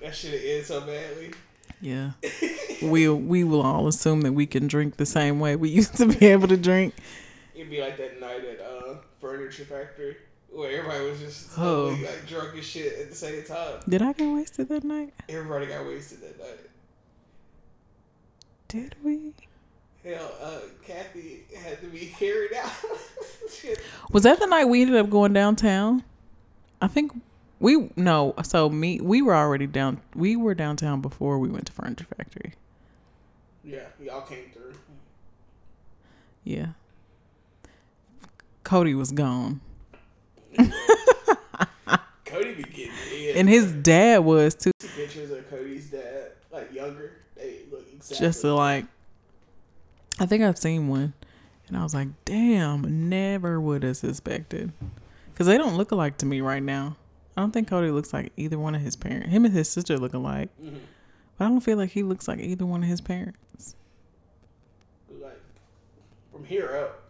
[0.00, 1.32] That shit ended so badly.
[1.80, 2.12] Yeah.
[2.82, 6.06] we we will all assume that we can drink the same way we used to
[6.06, 6.94] be able to drink.
[7.54, 10.16] It'd be like that night at uh Furniture Factory
[10.50, 11.96] where everybody was just Oh.
[12.02, 13.80] like drunk as shit at the same time.
[13.88, 15.12] Did I get wasted that night?
[15.28, 16.58] Everybody got wasted that night.
[18.68, 19.32] Did we?
[20.04, 22.72] Hell, uh, Kathy had to be carried out.
[24.12, 26.02] Was that the night we ended up going downtown?
[26.80, 27.12] I think
[27.60, 28.34] we no.
[28.42, 30.00] So me, we were already down.
[30.16, 32.54] We were downtown before we went to Furniture Factory.
[33.62, 34.74] yeah, y'all came through.
[36.42, 36.68] Yeah.
[38.64, 39.60] Cody was gone,
[42.24, 43.36] Cody be getting it.
[43.36, 44.70] and his dad was too.
[44.96, 47.12] Pictures of Cody's dad, like younger.
[47.36, 48.26] They look exactly.
[48.26, 48.86] Just like,
[50.22, 51.14] I think I've seen one,
[51.66, 54.72] and I was like, "Damn, never would have suspected,"
[55.32, 56.96] because they don't look alike to me right now.
[57.36, 59.30] I don't think Cody looks like either one of his parents.
[59.30, 60.78] Him and his sister look alike, Mhm.
[61.38, 63.74] but I don't feel like he looks like either one of his parents.
[65.20, 65.40] like
[66.30, 67.02] from here up,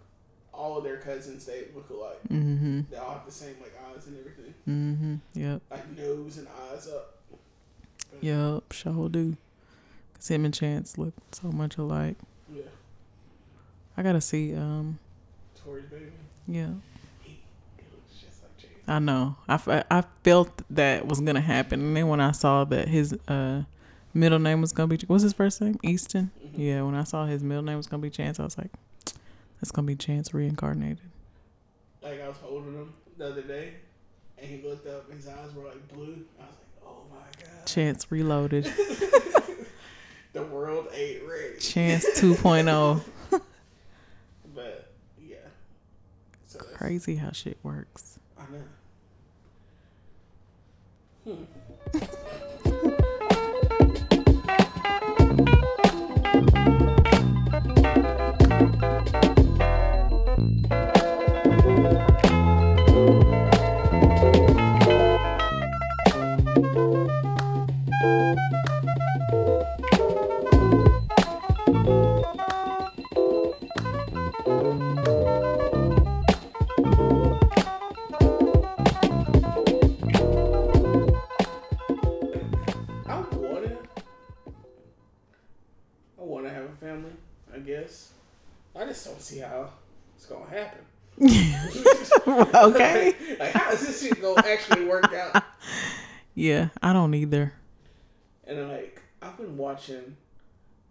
[0.55, 2.21] all of their cousins they look alike.
[2.29, 2.83] Mm-hmm.
[2.91, 5.15] They all have the same like eyes and everything, Mm-hmm.
[5.41, 5.63] Yep.
[5.71, 7.19] like nose and eyes up.
[8.21, 8.73] Yep.
[8.73, 9.37] Sure do.
[10.15, 12.17] Cause him and Chance look so much alike.
[12.53, 12.63] Yeah,
[13.97, 14.55] I gotta see.
[14.55, 14.99] Um.
[15.65, 16.07] Tori's baby.
[16.47, 16.69] Yeah.
[17.23, 17.41] He,
[17.77, 17.85] he
[18.43, 19.37] like I know.
[19.49, 23.63] I, I felt that was gonna happen, and then when I saw that his uh
[24.15, 25.79] middle name was gonna be what's his first name?
[25.83, 26.31] Easton.
[26.45, 26.53] Mhm.
[26.57, 26.83] Yeah.
[26.83, 28.71] When I saw his middle name was gonna be Chance, I was like,
[29.61, 30.99] that's gonna be Chance reincarnated.
[32.03, 33.75] Like I was holding him the other day,
[34.39, 35.09] and he looked up.
[35.09, 36.25] and His eyes were like blue.
[36.41, 38.65] I was like, "Oh my god, Chance reloaded.
[40.33, 42.35] the world ain't ready." Chance oh.
[42.35, 43.01] 2.0.
[44.55, 45.37] But yeah,
[46.47, 48.19] so Crazy how shit works.
[48.39, 48.45] I
[51.33, 51.45] know.
[51.93, 51.99] Hmm.
[92.71, 93.15] okay.
[93.39, 95.43] like, how is this shit gonna actually work out?
[96.35, 97.53] Yeah, I don't either.
[98.47, 100.17] And like, I've been watching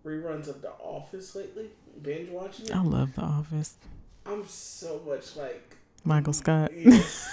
[0.06, 2.76] reruns of The Office lately, binge watching it.
[2.76, 3.74] I love The Office.
[4.24, 6.70] I'm so much like, Michael Scott.
[6.78, 7.28] yes.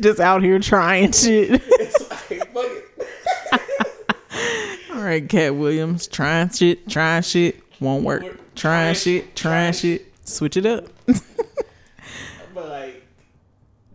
[0.00, 1.62] Just out here trying shit.
[1.64, 2.84] it's like, fuck it.
[4.92, 8.24] All right, Katt Williams, trying shit, trying shit, won't work.
[8.56, 10.88] Trying shit, trying shit, switch it up.
[12.52, 13.06] But like,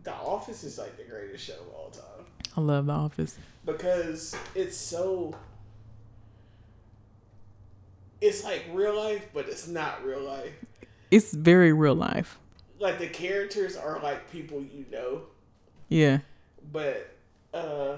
[0.04, 2.26] The Office is like the greatest show of all time.
[2.58, 3.38] I love The Office.
[3.66, 5.34] because it's so
[8.22, 10.54] it's like real life but it's not real life
[11.12, 12.40] It's very real life.
[12.80, 15.22] like the characters are like people you know
[15.90, 16.20] Yeah.
[16.72, 17.14] but
[17.54, 17.98] uh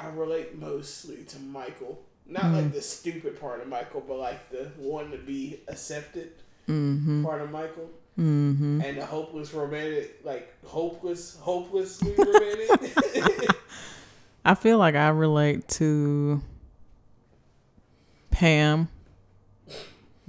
[0.00, 4.70] i relate mostly to michael not like the stupid part of michael but like the
[4.78, 6.32] one to be accepted
[6.66, 7.22] Mm-hmm.
[7.22, 8.80] part of michael Mm-hmm.
[8.80, 13.50] and the hopeless romantic like hopeless hopelessly romantic
[14.44, 16.42] I feel like I relate to
[18.30, 18.88] Pam,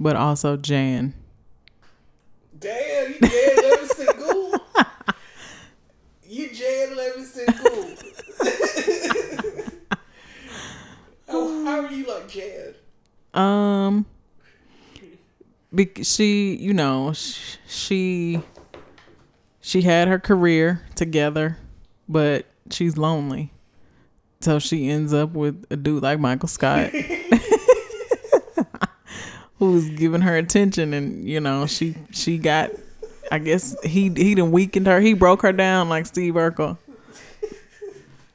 [0.00, 1.12] but also Jan.
[2.58, 4.60] Damn, you Jan Levinson Gould.
[6.28, 7.98] you Jan Levinson Gould.
[11.28, 12.74] how, how are you like Jan?
[13.34, 14.06] Um,
[16.02, 18.40] she, you know, sh- she
[19.60, 21.58] she had her career together,
[22.08, 23.52] but she's lonely,
[24.40, 26.90] so she ends up with a dude like Michael Scott,
[29.58, 32.70] who's giving her attention, and you know, she she got,
[33.30, 36.78] I guess he he done weakened her, he broke her down like Steve Urkel,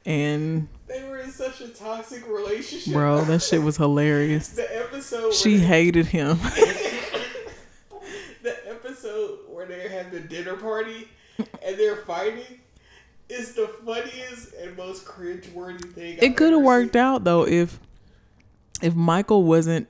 [0.04, 2.92] and They were in such a toxic relationship.
[2.92, 4.48] bro, that shit was hilarious.
[4.48, 5.32] The episode.
[5.34, 6.38] She hated him.
[8.42, 11.08] the episode where they had the dinner party
[11.38, 12.60] and they're fighting
[13.28, 16.18] is the funniest and most cringe-worthy thing.
[16.20, 17.78] it could have worked out though if
[18.82, 19.88] if Michael wasn't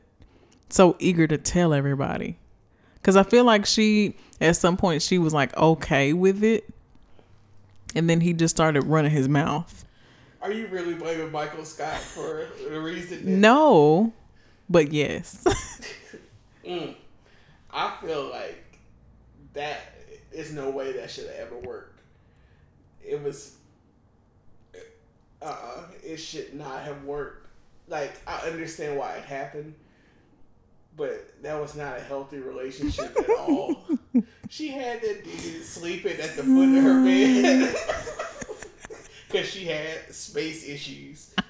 [0.68, 2.38] so eager to tell everybody.
[3.02, 6.68] Cuz I feel like she at some point she was like okay with it.
[7.94, 9.84] And then he just started running his mouth.
[10.40, 13.24] Are you really blaming Michael Scott for the reason?
[13.24, 14.12] That, No,
[14.68, 15.44] but yes.
[16.64, 16.94] Mm.
[17.72, 18.78] I feel like
[19.52, 19.80] that
[20.32, 22.00] is no way that should have ever worked.
[23.04, 23.56] It was,
[25.40, 27.48] uh, uh it should not have worked.
[27.88, 29.74] like I understand why it happened,
[30.96, 33.86] but that was not a healthy relationship at all.
[34.48, 37.74] she had that dude sleeping at the foot of her bed
[39.28, 41.34] because she had space issues.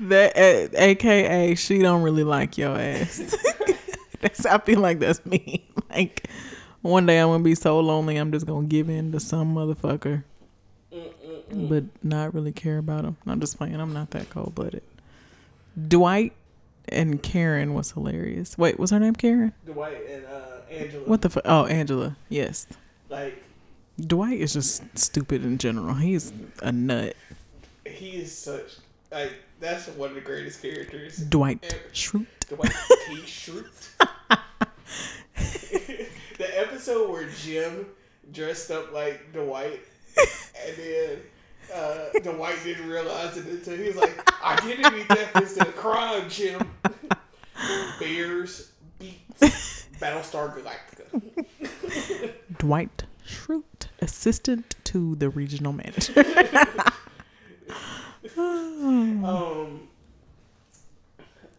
[0.00, 3.36] That uh, AKA she don't really like your ass.
[4.24, 5.64] That's I feel like that's me.
[5.90, 6.28] Like
[6.82, 10.24] one day I'm gonna be so lonely I'm just gonna give in to some motherfucker.
[11.52, 13.16] But not really care about him.
[13.26, 13.76] I'm just playing.
[13.78, 14.82] I'm not that cold blooded.
[15.88, 16.32] Dwight
[16.88, 18.58] and Karen was hilarious.
[18.58, 19.52] Wait, was her name Karen?
[19.66, 20.38] Dwight and uh,
[20.70, 21.04] Angela.
[21.04, 21.44] What the fuck?
[21.46, 22.16] Oh, Angela.
[22.28, 22.66] Yes.
[23.08, 23.44] Like
[24.00, 25.94] Dwight is just stupid in general.
[25.94, 27.14] He's a nut.
[27.86, 28.78] he is such
[29.12, 31.18] like that's one of the greatest characters.
[31.18, 31.76] Dwight ever.
[31.92, 32.26] Schrute.
[32.48, 32.72] Dwight
[33.06, 33.14] T.
[33.26, 34.08] Schrute.
[35.36, 37.86] the episode where Jim
[38.32, 39.80] dressed up like Dwight,
[40.66, 41.18] and then
[41.74, 46.60] uh, Dwight didn't realize it until he was like, "Identity theft is a crime, Jim."
[47.98, 52.32] Bears beets Battlestar Galactica.
[52.58, 56.12] Dwight Schrute, assistant to the regional manager.
[58.36, 59.88] Um,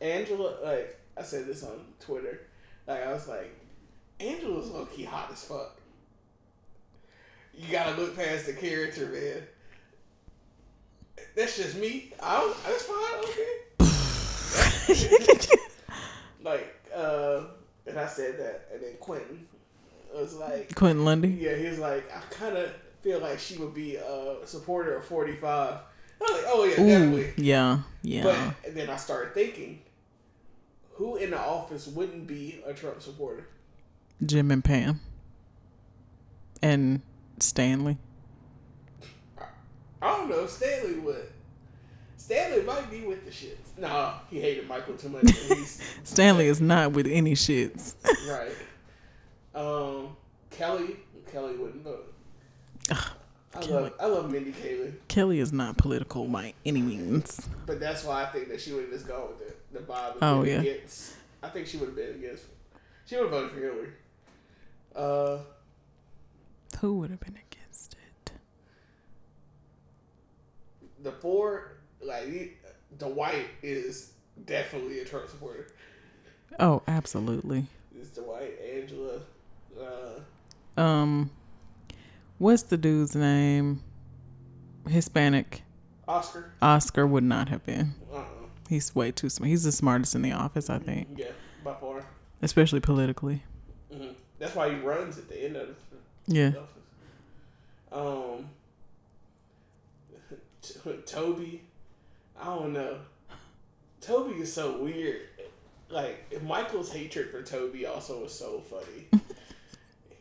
[0.01, 2.41] Angela, like I said this on Twitter,
[2.87, 3.53] like I was like,
[4.19, 5.79] Angela's low key hot as fuck.
[7.53, 9.43] You gotta look past the character, man.
[11.35, 12.13] That's just me.
[12.21, 12.55] I don't.
[12.63, 13.23] That's fine.
[13.23, 13.61] Okay.
[16.43, 17.41] like, uh,
[17.87, 19.47] and I said that, and then Quentin
[20.13, 21.29] was like, Quentin Lundy.
[21.29, 22.71] yeah, he was like, I kind of
[23.01, 25.73] feel like she would be a supporter of 45.
[25.73, 25.79] I
[26.19, 27.33] was like, oh, yeah, Ooh, definitely.
[27.37, 28.51] yeah, yeah.
[28.63, 29.81] But then I started thinking,
[30.95, 33.47] who in the office wouldn't be a Trump supporter?
[34.25, 34.99] Jim and Pam.
[36.61, 37.01] And
[37.39, 37.97] Stanley.
[40.01, 40.45] I don't know.
[40.47, 41.29] Stanley would.
[42.17, 43.77] Stanley might be with the shits.
[43.77, 45.25] Nah, he hated Michael too much.
[46.03, 47.95] Stanley is not with any shits.
[48.29, 48.51] right.
[49.53, 50.15] Um,
[50.49, 50.97] Kelly.
[51.31, 52.13] Kelly wouldn't vote.
[52.91, 53.83] I Kelly.
[53.83, 57.47] love, I love Mindy Kaling, Kelly is not political by any means.
[57.65, 60.15] but that's why I think that she would have just gone with the, the vibe.
[60.21, 60.61] Oh, yeah.
[60.61, 61.13] Against,
[61.43, 62.43] I think she would have been against.
[63.05, 63.89] She would have voted for Hillary.
[64.95, 65.37] Uh,
[66.79, 68.31] Who would have been against it?
[71.03, 72.53] the four, like he-
[72.97, 74.13] Dwight is
[74.45, 75.67] definitely a Trump supporter.
[76.59, 77.67] Oh, absolutely.
[77.95, 79.19] It's Dwight, Angela,
[79.79, 81.29] uh, Um,
[82.37, 83.83] what's the dude's name?
[84.87, 85.61] Hispanic.
[86.07, 86.51] Oscar.
[86.61, 87.93] Oscar would not have been.
[88.11, 88.25] Uh, uh
[88.69, 89.49] He's way too smart.
[89.49, 91.27] He's the smartest in the office, I think, yeah,
[91.63, 92.03] by far.
[92.41, 93.43] especially politically.
[93.93, 94.07] hmm
[94.39, 95.75] That's why he runs at the end of
[96.27, 96.49] Yeah.
[96.49, 98.39] the office.
[98.39, 98.49] Um,
[100.61, 100.73] T-
[101.05, 101.61] Toby,
[102.41, 102.97] I don't know.
[104.01, 105.21] Toby is so weird.
[105.89, 109.05] Like Michael's hatred for Toby also was so funny.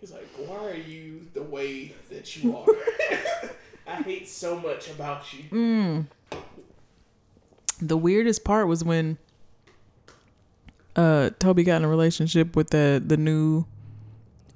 [0.00, 2.66] He's like, "Why are you the way that you are?
[3.86, 6.06] I hate so much about you." Mm.
[7.86, 9.18] The weirdest part was when
[10.96, 13.66] uh Toby got in a relationship with the the new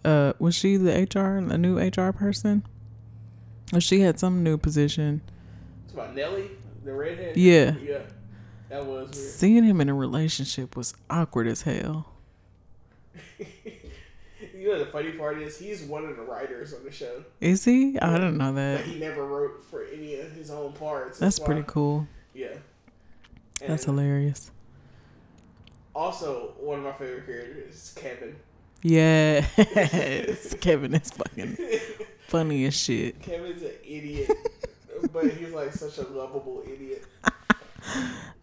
[0.05, 2.65] uh was she the HR the new HR person?
[3.73, 5.21] Or she had some new position.
[5.85, 6.51] It's about Nelly,
[6.85, 7.37] the redhead.
[7.37, 7.75] Yeah.
[7.83, 7.99] yeah,
[8.71, 9.15] that was weird.
[9.15, 12.13] Seeing him in a relationship was awkward as hell.
[14.55, 17.65] You know the funny part is he's one of the writers on the show, Is
[17.65, 17.97] he?
[18.01, 18.81] I didn't know but that.
[18.85, 21.19] he never wrote for any of his own parts.
[21.19, 22.07] That's why- pretty cool.
[22.35, 22.55] Yeah.
[23.67, 24.51] That's hilarious.
[25.95, 28.37] Also, one of my favorite characters is Kevin.
[28.83, 30.55] Yes.
[30.61, 31.57] Kevin is fucking
[32.29, 33.21] funny as shit.
[33.21, 34.31] Kevin's an idiot,
[35.13, 37.05] but he's like such a lovable idiot.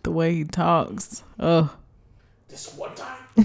[0.04, 1.24] The way he talks.
[1.40, 1.76] Oh,
[2.48, 3.18] This one time.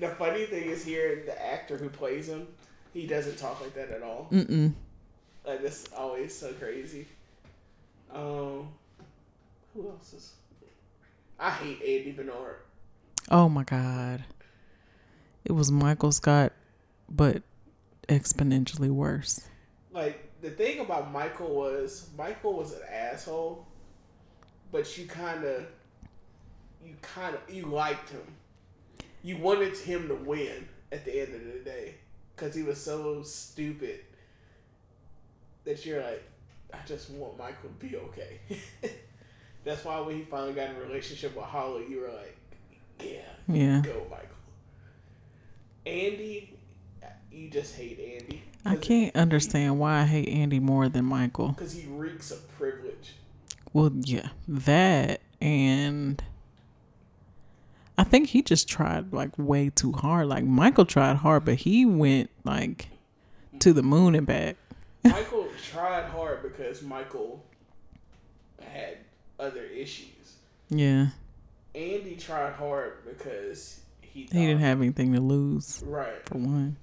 [0.00, 2.46] the funny thing is here, the actor who plays him,
[2.92, 4.28] he doesn't talk like that at all.
[4.30, 4.72] mm-mm.
[5.46, 7.06] Like that's always so crazy.
[8.14, 8.68] Um,
[9.74, 10.32] who else is?
[11.38, 12.56] I hate Andy Bernard.
[13.30, 14.24] Oh my God.
[15.44, 16.52] It was Michael Scott,
[17.08, 17.42] but
[18.08, 19.46] exponentially worse.
[19.92, 23.66] Like the thing about Michael was Michael was an asshole,
[24.70, 25.66] but you kind of,
[26.84, 28.22] you kind of you liked him.
[29.22, 31.94] You wanted him to win at the end of the day
[32.34, 34.00] because he was so stupid
[35.64, 36.24] that you're like,
[36.72, 38.40] I just want Michael to be okay.
[39.64, 42.36] That's why when he finally got in a relationship with Holly, you were like,
[43.00, 43.80] yeah, Yeah.
[43.84, 44.26] go Michael.
[45.86, 46.56] Andy,
[47.30, 48.42] you just hate Andy.
[48.64, 51.48] I can't understand why I hate Andy more than Michael.
[51.48, 53.14] Because he reeks of privilege.
[53.72, 56.22] Well, yeah, that and
[57.98, 60.28] I think he just tried like way too hard.
[60.28, 62.88] Like Michael tried hard, but he went like
[63.58, 64.56] to the moon and back.
[65.04, 67.44] Michael tried hard because Michael
[68.60, 68.98] had
[69.38, 70.36] other issues.
[70.68, 71.08] Yeah,
[71.74, 76.26] Andy tried hard because he thought, he didn't have anything to lose right.
[76.26, 76.76] for one.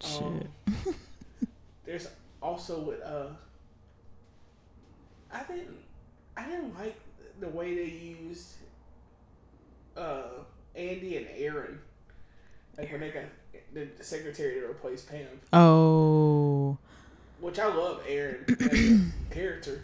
[0.00, 0.22] Shit.
[0.22, 0.48] Um,
[1.84, 2.08] there's
[2.42, 3.28] also with uh,
[5.32, 5.76] I didn't,
[6.36, 6.98] I didn't like
[7.40, 7.90] the way they
[8.28, 8.52] used
[9.96, 10.24] uh
[10.74, 11.78] Andy and Erin,
[12.76, 13.24] like when they got
[13.72, 16.78] the secretary to replace Pam, Oh,
[17.40, 19.00] which I love Erin as a
[19.34, 19.82] character,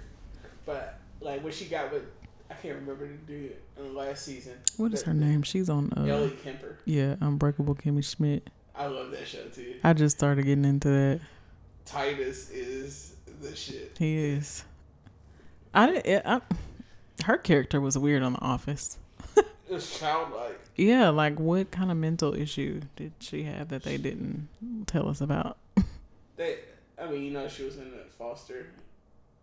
[0.67, 2.03] but like when she got with,
[2.51, 4.55] I can't remember the dude in the last season.
[4.77, 5.43] what is her name?
[5.43, 6.79] She's on uh, Ellie Kemper.
[6.85, 8.49] yeah, Unbreakable Kimmy Schmidt.
[8.75, 9.75] I love that show too.
[9.85, 11.21] I just started getting into that.
[11.85, 13.97] Titus is the shit.
[13.99, 14.65] He is.
[15.75, 16.27] I didn't.
[16.27, 16.41] I,
[17.25, 18.99] her character was weird on The Office.
[19.71, 20.61] It's childlike.
[20.77, 24.49] Yeah, like what kind of mental issue did she have that they didn't
[24.87, 25.57] tell us about?
[26.37, 26.59] They,
[27.03, 28.67] I mean, you know, she was in a foster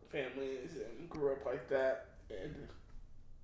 [0.10, 2.56] families and grew up like that, and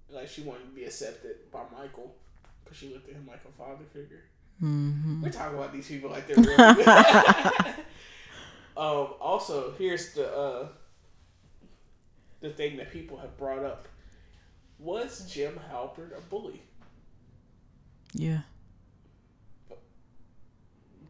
[0.10, 2.16] like she wanted to be accepted by Michael
[2.64, 4.24] because she looked at him like a father figure.
[4.60, 6.60] hmm We're talking about these people like they're real.
[8.78, 9.14] um.
[9.20, 10.68] Also, here's the uh,
[12.42, 13.88] the thing that people have brought up:
[14.80, 16.62] Was Jim Halpert a bully?
[18.14, 18.40] Yeah.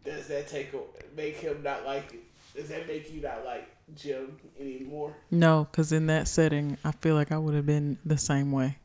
[0.03, 2.23] Does that take a- make him not like it?
[2.55, 5.15] Does that make you not like Jim anymore?
[5.29, 8.77] No, because in that setting, I feel like I would have been the same way.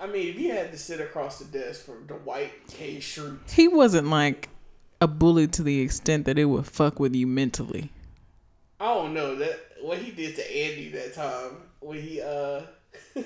[0.00, 2.96] I mean, if you had to sit across the desk from Dwight K.
[2.96, 4.48] Schrute, He wasn't like
[5.00, 7.90] a bully to the extent that it would fuck with you mentally.
[8.80, 12.62] I don't know that what he did to Andy that time when he uh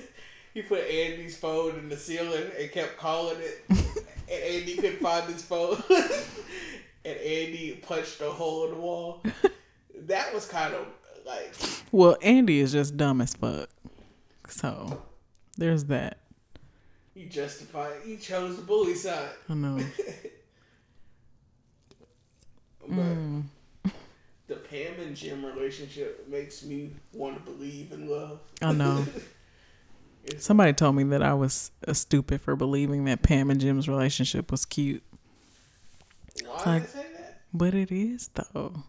[0.54, 5.32] he put Andy's phone in the ceiling and kept calling it, and Andy couldn't find
[5.32, 5.80] his phone,
[7.04, 9.22] and Andy punched a hole in the wall.
[10.06, 10.86] That was kind of
[11.24, 11.54] like
[11.92, 13.70] Well, Andy is just dumb as fuck.
[14.48, 15.02] So
[15.56, 16.18] there's that.
[17.14, 17.92] he justified.
[17.98, 18.02] It.
[18.04, 19.78] He chose the bully side, I know.
[22.80, 22.90] but.
[22.90, 23.44] Mm.
[24.46, 28.40] The Pam and Jim relationship makes me want to believe in love.
[28.60, 29.06] I know.
[30.38, 34.50] Somebody told me that I was uh, stupid for believing that Pam and Jim's relationship
[34.50, 35.02] was cute.
[36.54, 37.40] Why like- did say that?
[37.52, 38.82] But it is though.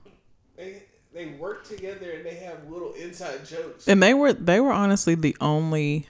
[0.58, 3.88] They they work together and they have little inside jokes.
[3.88, 6.08] And they were they were honestly the only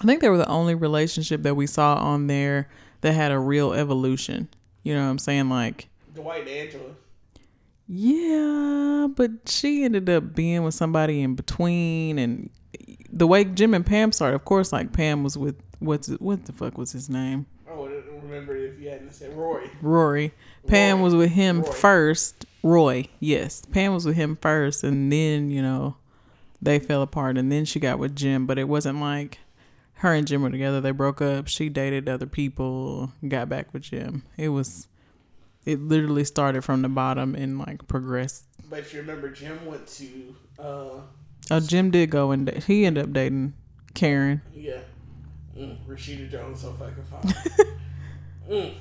[0.00, 2.68] I think they were the only relationship that we saw on there
[3.00, 4.48] that had a real evolution.
[4.82, 5.48] You know what I'm saying?
[5.48, 6.90] Like, Dwight and Angela.
[7.88, 12.50] yeah, but she ended up being with somebody in between and
[13.10, 16.52] the way Jim and Pam started, of course, like Pam was with what's what the
[16.52, 17.46] fuck was his name?
[18.28, 19.70] Remembered if you hadn't said Roy.
[19.82, 20.32] Rory.
[20.66, 21.04] Pam Roy.
[21.04, 21.72] was with him Roy.
[21.72, 22.46] first.
[22.62, 23.64] Roy, yes.
[23.70, 25.96] Pam was with him first, and then you know
[26.60, 28.46] they fell apart, and then she got with Jim.
[28.46, 29.38] But it wasn't like
[30.00, 30.80] her and Jim were together.
[30.80, 31.46] They broke up.
[31.48, 34.22] She dated other people, got back with Jim.
[34.36, 34.88] It was.
[35.64, 38.46] It literally started from the bottom and like progressed.
[38.70, 41.00] But you remember Jim went to uh
[41.50, 43.54] Oh, Jim did go and da- he ended up dating
[43.94, 44.42] Karen.
[44.54, 44.78] yeah.
[45.56, 47.66] Mm, Rashida Jones so fucking fine.
[48.48, 48.74] mm,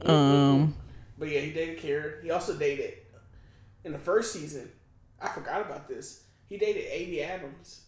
[0.00, 0.74] mm, mm, Um.
[1.18, 2.14] But yeah, he dated Karen.
[2.22, 2.94] He also dated
[3.84, 4.70] in the first season.
[5.20, 6.22] I forgot about this.
[6.48, 7.82] He dated Amy Adams.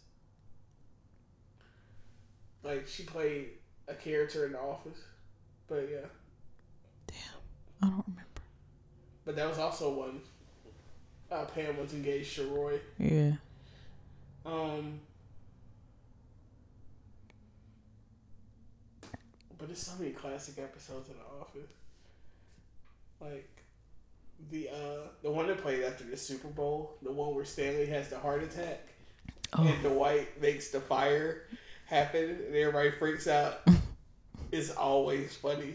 [2.63, 3.49] Like she played
[3.89, 4.99] a character in The Office.
[5.69, 6.07] But yeah.
[7.07, 7.17] Damn,
[7.83, 8.29] I don't remember.
[9.25, 10.21] But that was also one.
[11.31, 12.79] uh, Pam was engaged to Roy.
[12.99, 13.33] Yeah.
[14.45, 15.01] Um,
[19.63, 21.71] but there's so many classic episodes of The Office.
[23.21, 23.49] Like
[24.51, 28.09] the uh the one that played after the Super Bowl, the one where Stanley has
[28.09, 28.81] the heart attack
[29.53, 29.65] Oh.
[29.65, 31.45] and Dwight makes the fire
[31.87, 33.61] happen and everybody freaks out.
[34.51, 35.75] it's always funny.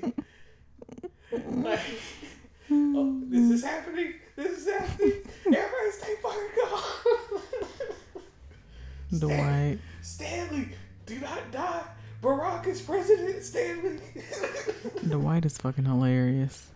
[1.32, 1.80] like,
[2.70, 4.16] oh, this is happening.
[4.36, 5.22] This is happening.
[5.46, 7.42] Everybody stay fucking calm.
[9.20, 9.80] Dwight.
[10.02, 10.68] Stanley,
[11.06, 11.84] do not die.
[12.22, 14.00] Barack is president, Stanley.
[15.08, 16.68] Dwight is fucking hilarious.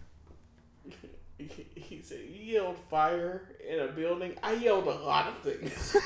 [1.38, 4.34] he, he said, You yelled fire in a building.
[4.44, 5.96] I yelled a lot of things.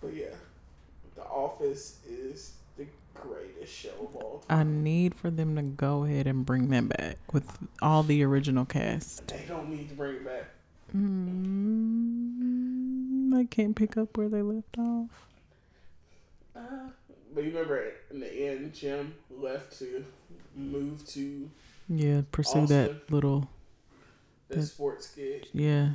[0.00, 0.34] But yeah,
[1.14, 4.58] The Office is the greatest show of all time.
[4.58, 7.46] I need for them to go ahead and bring that back with
[7.80, 9.28] all the original cast.
[9.28, 10.44] They don't need to bring it back.
[10.94, 12.31] Mm,
[13.32, 15.08] they can't pick up where they left off.
[16.54, 16.60] Uh,
[17.34, 20.04] but you remember in the end, Jim left to
[20.54, 21.50] move to
[21.88, 22.84] Yeah, pursue Austin.
[22.86, 23.48] that little.
[24.48, 25.46] the That- sports gig.
[25.54, 25.94] Yeah.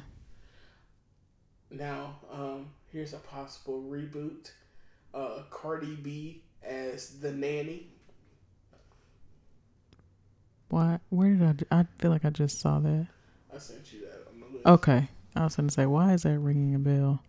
[1.69, 4.51] Now, um, here's a possible reboot.
[5.13, 7.91] Uh, Cardi B as the nanny.
[10.69, 10.99] Why?
[11.09, 11.79] Where did I?
[11.81, 13.07] I feel like I just saw that.
[13.53, 14.65] I sent you that on the list.
[14.65, 15.07] Okay.
[15.37, 17.21] I was gonna say, why is that ringing a bell?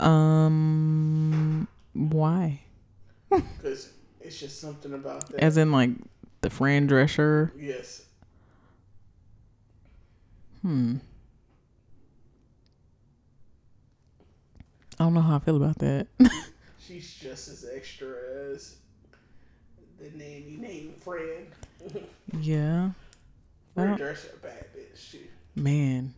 [0.00, 2.60] Um, why?
[3.58, 5.40] Because it's just something about that.
[5.40, 5.90] As in, like
[6.40, 7.50] the Fran Drescher.
[7.58, 8.02] yes.
[10.62, 10.96] Hmm.
[14.98, 16.06] I don't know how I feel about that.
[16.78, 18.14] She's just as extra
[18.52, 18.76] as
[19.98, 21.46] the nanny named Fran.
[22.40, 22.90] yeah,
[23.74, 24.96] Fran Drescher, a bad bitch.
[24.96, 25.20] She
[25.56, 26.14] man,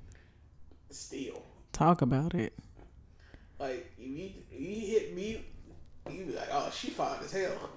[0.98, 1.42] steal.
[1.72, 2.52] talk about it.
[3.58, 5.44] Like you, you, hit me,
[6.10, 7.70] you be like, oh, she fine as hell.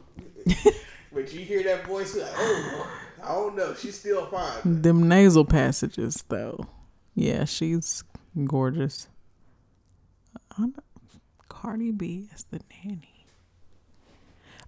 [1.14, 2.92] but you hear that voice, like, oh,
[3.24, 4.82] I don't know, she's still fine.
[4.82, 6.68] Them nasal passages, though.
[7.16, 8.04] Yeah, she's
[8.46, 9.08] gorgeous.
[10.58, 10.76] I'm,
[11.50, 13.26] Cardi B as the nanny.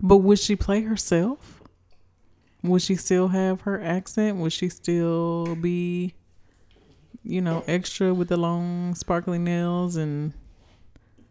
[0.01, 1.61] But would she play herself?
[2.61, 4.37] Would she still have her accent?
[4.37, 6.13] Would she still be,
[7.23, 10.33] you know, extra with the long, sparkly nails and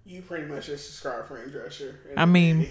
[0.06, 1.94] You pretty much just described Fran Drescher.
[2.16, 2.68] I mean-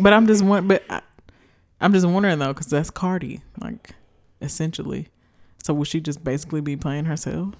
[0.00, 0.66] But I'm just one.
[0.66, 1.02] But I,
[1.80, 3.90] I'm just wondering though, because that's Cardi, like
[4.40, 5.08] essentially.
[5.62, 7.54] So would she just basically be playing herself?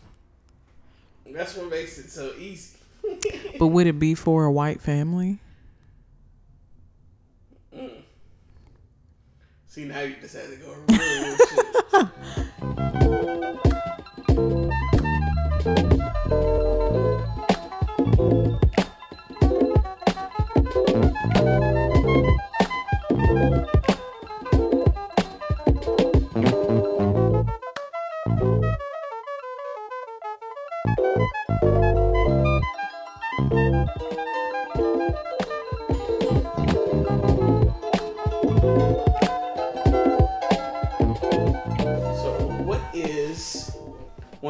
[1.32, 2.76] that's what makes it so easy.
[3.58, 5.38] But would it be for a white family?
[9.70, 11.36] See, now you decided to go real
[14.66, 14.86] shit.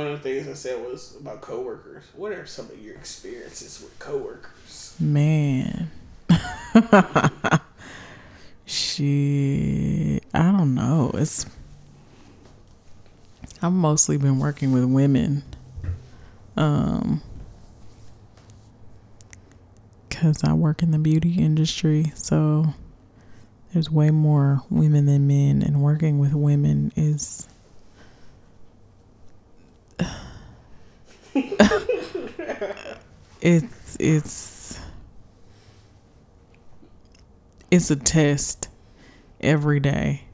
[0.01, 2.05] one of the things I said was about coworkers?
[2.17, 4.97] What are some of your experiences with coworkers?
[4.99, 5.91] Man.
[8.65, 10.23] Shit.
[10.33, 11.11] I don't know.
[11.15, 11.45] It's
[13.61, 15.43] I've mostly been working with women.
[16.57, 17.21] Um
[20.09, 22.73] cuz I work in the beauty industry, so
[23.75, 27.47] there's way more women than men and working with women is
[33.41, 34.81] it's it's
[37.71, 38.69] it's a test
[39.41, 40.25] every day.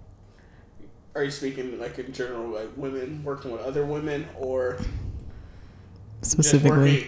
[1.14, 4.78] Are you speaking like in general, like women working with other women, or
[6.22, 7.07] Specifically,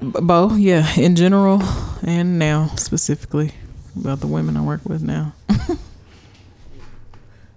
[0.00, 1.60] both, yeah, in general
[2.02, 3.52] and now specifically
[3.98, 5.34] about the women I work with now.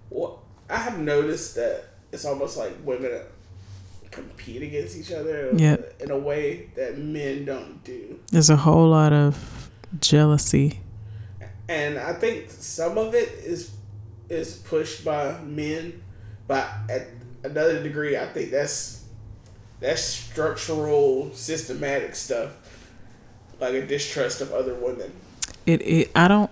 [0.10, 3.22] Well, I have noticed that it's almost like women
[4.12, 6.02] compete against each other Yep.
[6.02, 8.20] in a way that men don't do.
[8.32, 10.80] There's a whole lot of jealousy.
[11.68, 13.72] And I think some of it is
[14.30, 16.02] is pushed by men,
[16.48, 17.08] but at
[17.44, 19.04] another degree, I think that's
[19.80, 22.52] that's structural, systematic stuff,
[23.60, 25.12] like a distrust of other women.
[25.66, 26.52] It, it I don't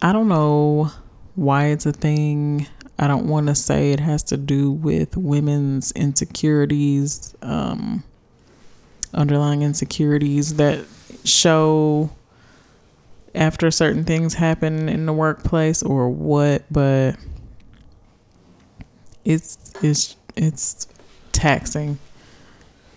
[0.00, 0.90] I don't know
[1.34, 2.66] why it's a thing.
[3.02, 8.04] I don't want to say it has to do with women's insecurities, um,
[9.12, 10.84] underlying insecurities that
[11.24, 12.10] show
[13.34, 17.16] after certain things happen in the workplace or what, but
[19.24, 20.86] it's it's it's
[21.32, 21.98] taxing.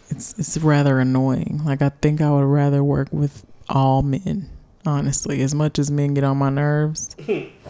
[0.10, 1.62] It's it's rather annoying.
[1.66, 4.52] Like I think I would rather work with all men,
[4.86, 5.42] honestly.
[5.42, 7.16] As much as men get on my nerves,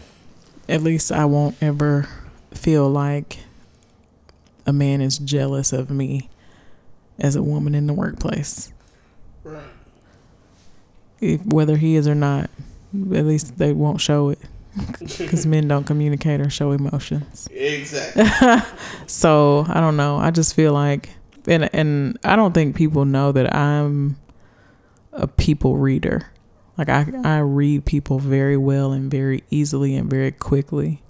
[0.68, 2.10] at least I won't ever
[2.58, 3.40] feel like
[4.66, 6.30] a man is jealous of me
[7.20, 8.72] as a woman in the workplace.
[9.44, 9.64] Right.
[11.22, 12.50] If, whether he is or not,
[12.94, 14.40] at least they won't show it
[15.00, 17.48] because men don't communicate or show emotions.
[17.52, 18.26] Exactly.
[19.08, 20.18] So I don't know.
[20.18, 21.10] I just feel like,
[21.48, 24.18] and and I don't think people know that I'm
[25.14, 26.32] a people reader.
[26.78, 31.02] Like I I read people very well and very easily and very quickly.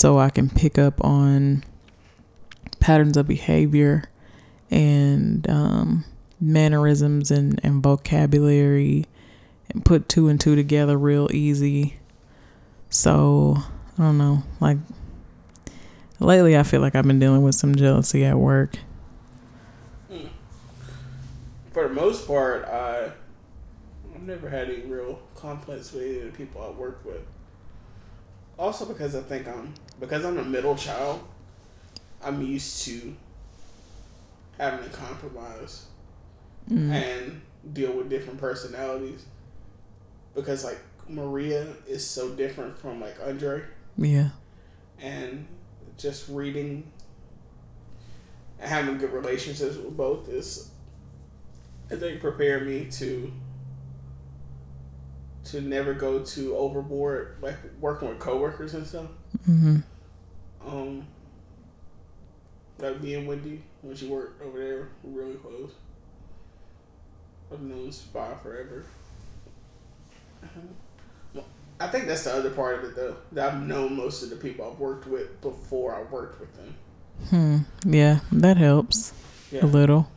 [0.00, 1.62] So I can pick up on
[2.78, 4.04] patterns of behavior
[4.70, 6.06] and um,
[6.40, 9.04] mannerisms and, and vocabulary
[9.68, 11.98] and put two and two together real easy.
[12.88, 13.58] So
[13.98, 14.42] I don't know.
[14.58, 14.78] Like
[16.18, 18.78] lately, I feel like I've been dealing with some jealousy at work.
[21.72, 23.12] For the most part, I
[24.14, 27.20] I've never had any real conflicts with any of the people I work with.
[28.58, 31.20] Also because I think I'm because I'm a middle child,
[32.24, 33.14] I'm used to
[34.58, 35.86] having to compromise
[36.70, 36.90] Mm.
[36.92, 37.40] and
[37.72, 39.24] deal with different personalities.
[40.34, 40.78] Because like
[41.08, 43.62] Maria is so different from like Andre
[43.96, 44.28] Yeah.
[45.00, 45.46] and
[45.96, 46.90] just reading
[48.60, 50.70] and having good relationships with both is
[51.90, 53.32] I think prepare me to
[55.44, 59.06] to never go too overboard like working with coworkers and stuff.
[59.48, 59.76] Mm hmm
[60.70, 61.06] Um
[62.78, 65.72] like me and Wendy when she worked over there, we're really close.
[67.52, 68.84] I've known Spy forever.
[71.34, 71.44] Well,
[71.78, 73.16] I think that's the other part of it though.
[73.32, 76.74] That I've known most of the people I've worked with before I worked with them.
[77.28, 77.90] Hmm.
[77.92, 79.12] Yeah, that helps
[79.50, 79.64] Yeah.
[79.64, 80.10] a little.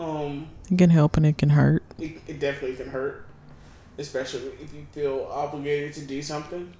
[0.00, 1.82] Um, It can help and it can hurt.
[1.98, 3.24] it, it definitely can hurt,
[3.98, 6.74] especially if you feel obligated to do something,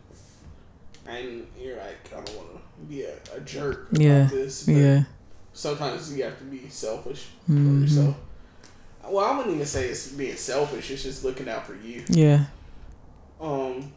[1.08, 4.66] and you're like, I don't want to be a, a jerk about Yeah, this.
[4.68, 5.04] Yeah.
[5.52, 7.74] Sometimes you have to be selfish Mhm.
[7.74, 8.16] for yourself.
[9.08, 10.90] Well, I wouldn't even say it's being selfish.
[10.90, 12.04] It's just looking out for you.
[12.08, 12.46] Yeah.
[13.40, 13.92] Um.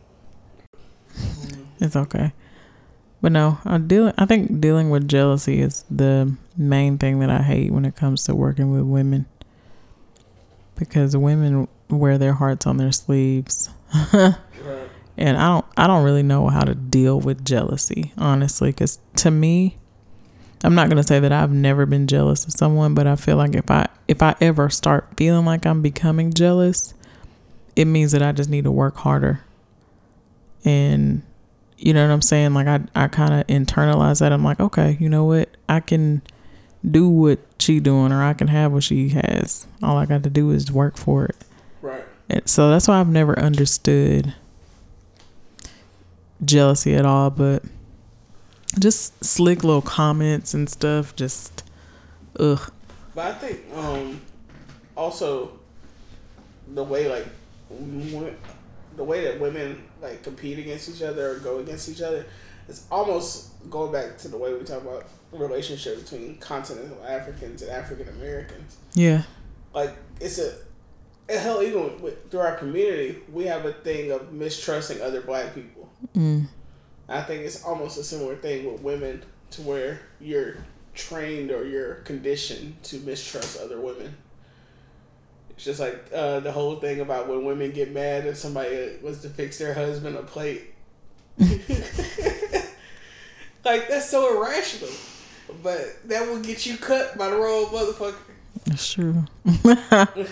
[1.79, 2.33] It's okay.
[3.21, 4.13] But no, I deal.
[4.17, 8.23] I think dealing with jealousy is the main thing that I hate when it comes
[8.25, 9.25] to working with women.
[10.77, 13.69] Because women wear their hearts on their sleeves.
[15.19, 15.65] and I don't.
[15.77, 18.71] I don't really know how to deal with jealousy, honestly.
[18.71, 19.77] Because to me,
[20.63, 23.53] I'm not gonna say that I've never been jealous of someone, but I feel like
[23.53, 26.93] if I if I ever start feeling like I'm becoming jealous,
[27.75, 29.41] it means that I just need to work harder.
[30.63, 31.21] And
[31.77, 32.53] you know what I'm saying?
[32.53, 34.31] Like I I kind of internalize that.
[34.31, 35.49] I'm like, okay, you know what?
[35.67, 36.21] I can
[36.89, 39.67] do what she doing, or I can have what she has.
[39.83, 41.35] All I got to do is work for it.
[41.81, 42.05] Right.
[42.29, 44.33] And so that's why I've never understood
[46.43, 47.29] jealousy at all.
[47.29, 47.63] But
[48.77, 51.15] just slick little comments and stuff.
[51.15, 51.63] Just
[52.39, 52.71] ugh.
[53.15, 54.21] But I think um,
[54.95, 55.59] also
[56.73, 57.27] the way like
[58.95, 62.25] the way that women like compete against each other or go against each other,
[62.67, 67.71] it's almost going back to the way we talk about relationship between continental Africans and
[67.71, 68.77] African Americans.
[68.93, 69.23] Yeah.
[69.73, 70.53] Like it's a
[71.29, 75.78] hell even with, through our community, we have a thing of mistrusting other black people.
[76.15, 76.47] Mm.
[77.07, 80.57] I think it's almost a similar thing with women to where you're
[80.93, 84.15] trained or you're conditioned to mistrust other women.
[85.51, 89.21] It's just like uh, the whole thing about when women get mad if somebody was
[89.21, 90.73] to fix their husband a plate.
[91.39, 91.67] like
[93.87, 94.91] that's so irrational,
[95.63, 98.15] but that will get you cut by the wrong motherfucker.
[98.65, 99.25] That's true.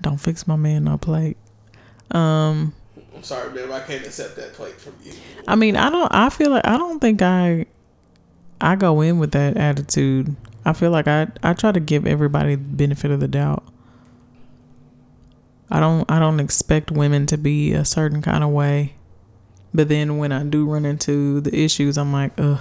[0.00, 1.36] Don't fix my man no plate.
[2.10, 2.74] Um.
[3.18, 3.68] I'm sorry, babe.
[3.68, 5.12] I can't accept that plate from you.
[5.48, 6.08] I mean, I don't.
[6.14, 7.66] I feel like I don't think I.
[8.60, 10.36] I go in with that attitude.
[10.64, 11.26] I feel like I.
[11.42, 13.64] I try to give everybody the benefit of the doubt.
[15.68, 16.08] I don't.
[16.08, 18.94] I don't expect women to be a certain kind of way,
[19.74, 22.60] but then when I do run into the issues, I'm like, ugh,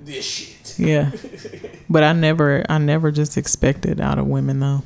[0.00, 0.78] This shit.
[0.78, 1.10] yeah.
[1.90, 2.64] but I never.
[2.68, 4.82] I never just expect it out of women though.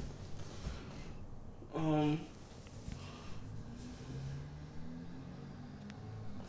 [1.76, 2.20] Um.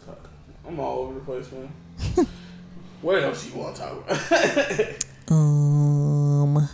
[0.06, 0.30] Fuck.
[0.76, 2.28] I'm all over the place, man.
[3.02, 5.06] what else you want to talk about?
[5.32, 6.70] Um.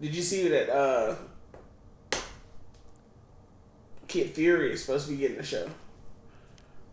[0.00, 1.14] Did you see that uh
[4.08, 5.68] Kid Fury is supposed to be getting a show?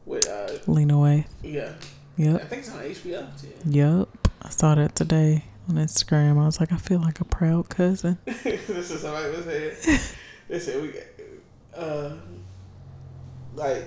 [0.05, 1.26] With uh Lean away.
[1.41, 1.74] yeah.
[2.17, 2.49] I Yep.
[2.49, 3.53] think it's on HBO too.
[3.65, 4.09] Yep.
[4.41, 6.38] I saw that today on Instagram.
[6.39, 8.17] I was like, I feel like a proud cousin.
[8.26, 9.99] this is somebody was saying.
[10.49, 11.03] They said we got
[11.76, 12.11] uh
[13.55, 13.86] like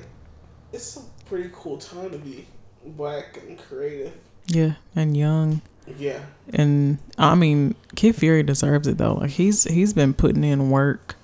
[0.73, 1.01] it's a
[1.33, 2.45] pretty cool time to be
[2.85, 4.13] black and creative.
[4.49, 5.63] Yeah, and young.
[5.97, 6.21] Yeah.
[6.53, 9.15] And I mean, Kid Fury deserves it though.
[9.15, 11.17] Like he's he's been putting in work,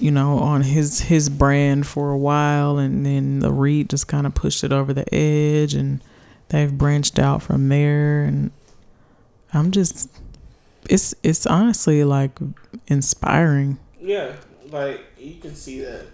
[0.00, 4.26] you know, on his his brand for a while, and then the Read just kind
[4.26, 6.02] of pushed it over the edge, and
[6.48, 8.24] they've branched out from there.
[8.24, 8.50] And
[9.54, 10.10] I'm just,
[10.90, 12.36] it's it's honestly like
[12.88, 13.78] inspiring.
[14.00, 14.32] Yeah,
[14.72, 16.06] like you can see that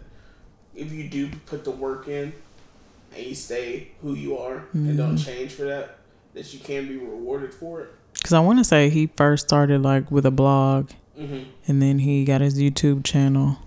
[0.75, 2.35] if you do put the work in
[3.17, 5.99] and you stay who you are and don't change for that,
[6.35, 7.91] that you can be rewarded for it.
[8.15, 11.49] Because I want to say he first started like with a blog, Mm-hmm.
[11.69, 13.59] and then he got his YouTube channel,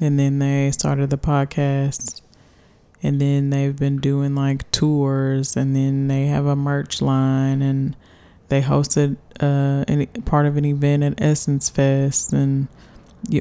[0.00, 2.20] and then they started the podcast,
[3.00, 7.94] and then they've been doing like tours, and then they have a merch line, and
[8.48, 12.66] they hosted uh any part of an event at Essence Fest, and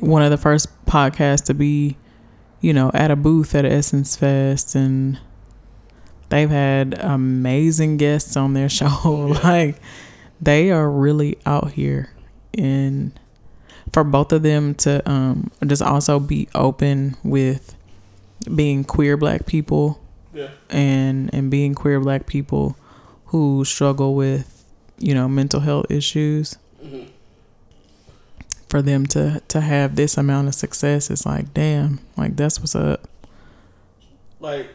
[0.01, 1.97] one of the first podcasts to be,
[2.61, 5.20] you know, at a booth at Essence Fest, and
[6.30, 9.76] they've had amazing guests on their show, like
[10.41, 12.09] they are really out here
[12.57, 13.17] and
[13.93, 17.76] for both of them to um just also be open with
[18.53, 19.99] being queer black people
[20.34, 20.49] Yeah.
[20.69, 22.76] and and being queer black people
[23.28, 24.65] who struggle with
[24.99, 27.09] you know mental health issues Mm-hmm.
[28.69, 32.76] for them to to have this amount of success it's like damn like that's what's
[32.76, 33.07] up
[34.39, 34.67] Like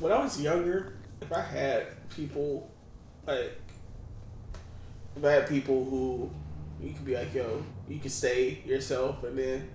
[0.00, 0.92] when I was younger,
[1.30, 2.70] if I had people
[3.26, 3.52] like
[5.16, 6.30] if I had people who
[6.80, 9.68] you could be like, yo, you can stay yourself and then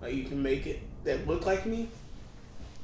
[0.00, 1.88] like you can make it that look like me.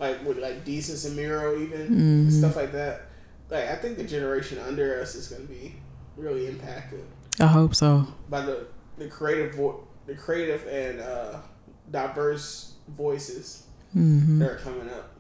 [0.00, 2.38] Like with like Desus and Mero even and Mhm.
[2.38, 3.02] stuff like that.
[3.50, 5.74] Like I think the generation under us is gonna be
[6.16, 7.04] really impacted
[7.38, 11.38] i hope so by the the creative vo- the creative and uh,
[11.92, 15.11] diverse voices hmm that are coming up.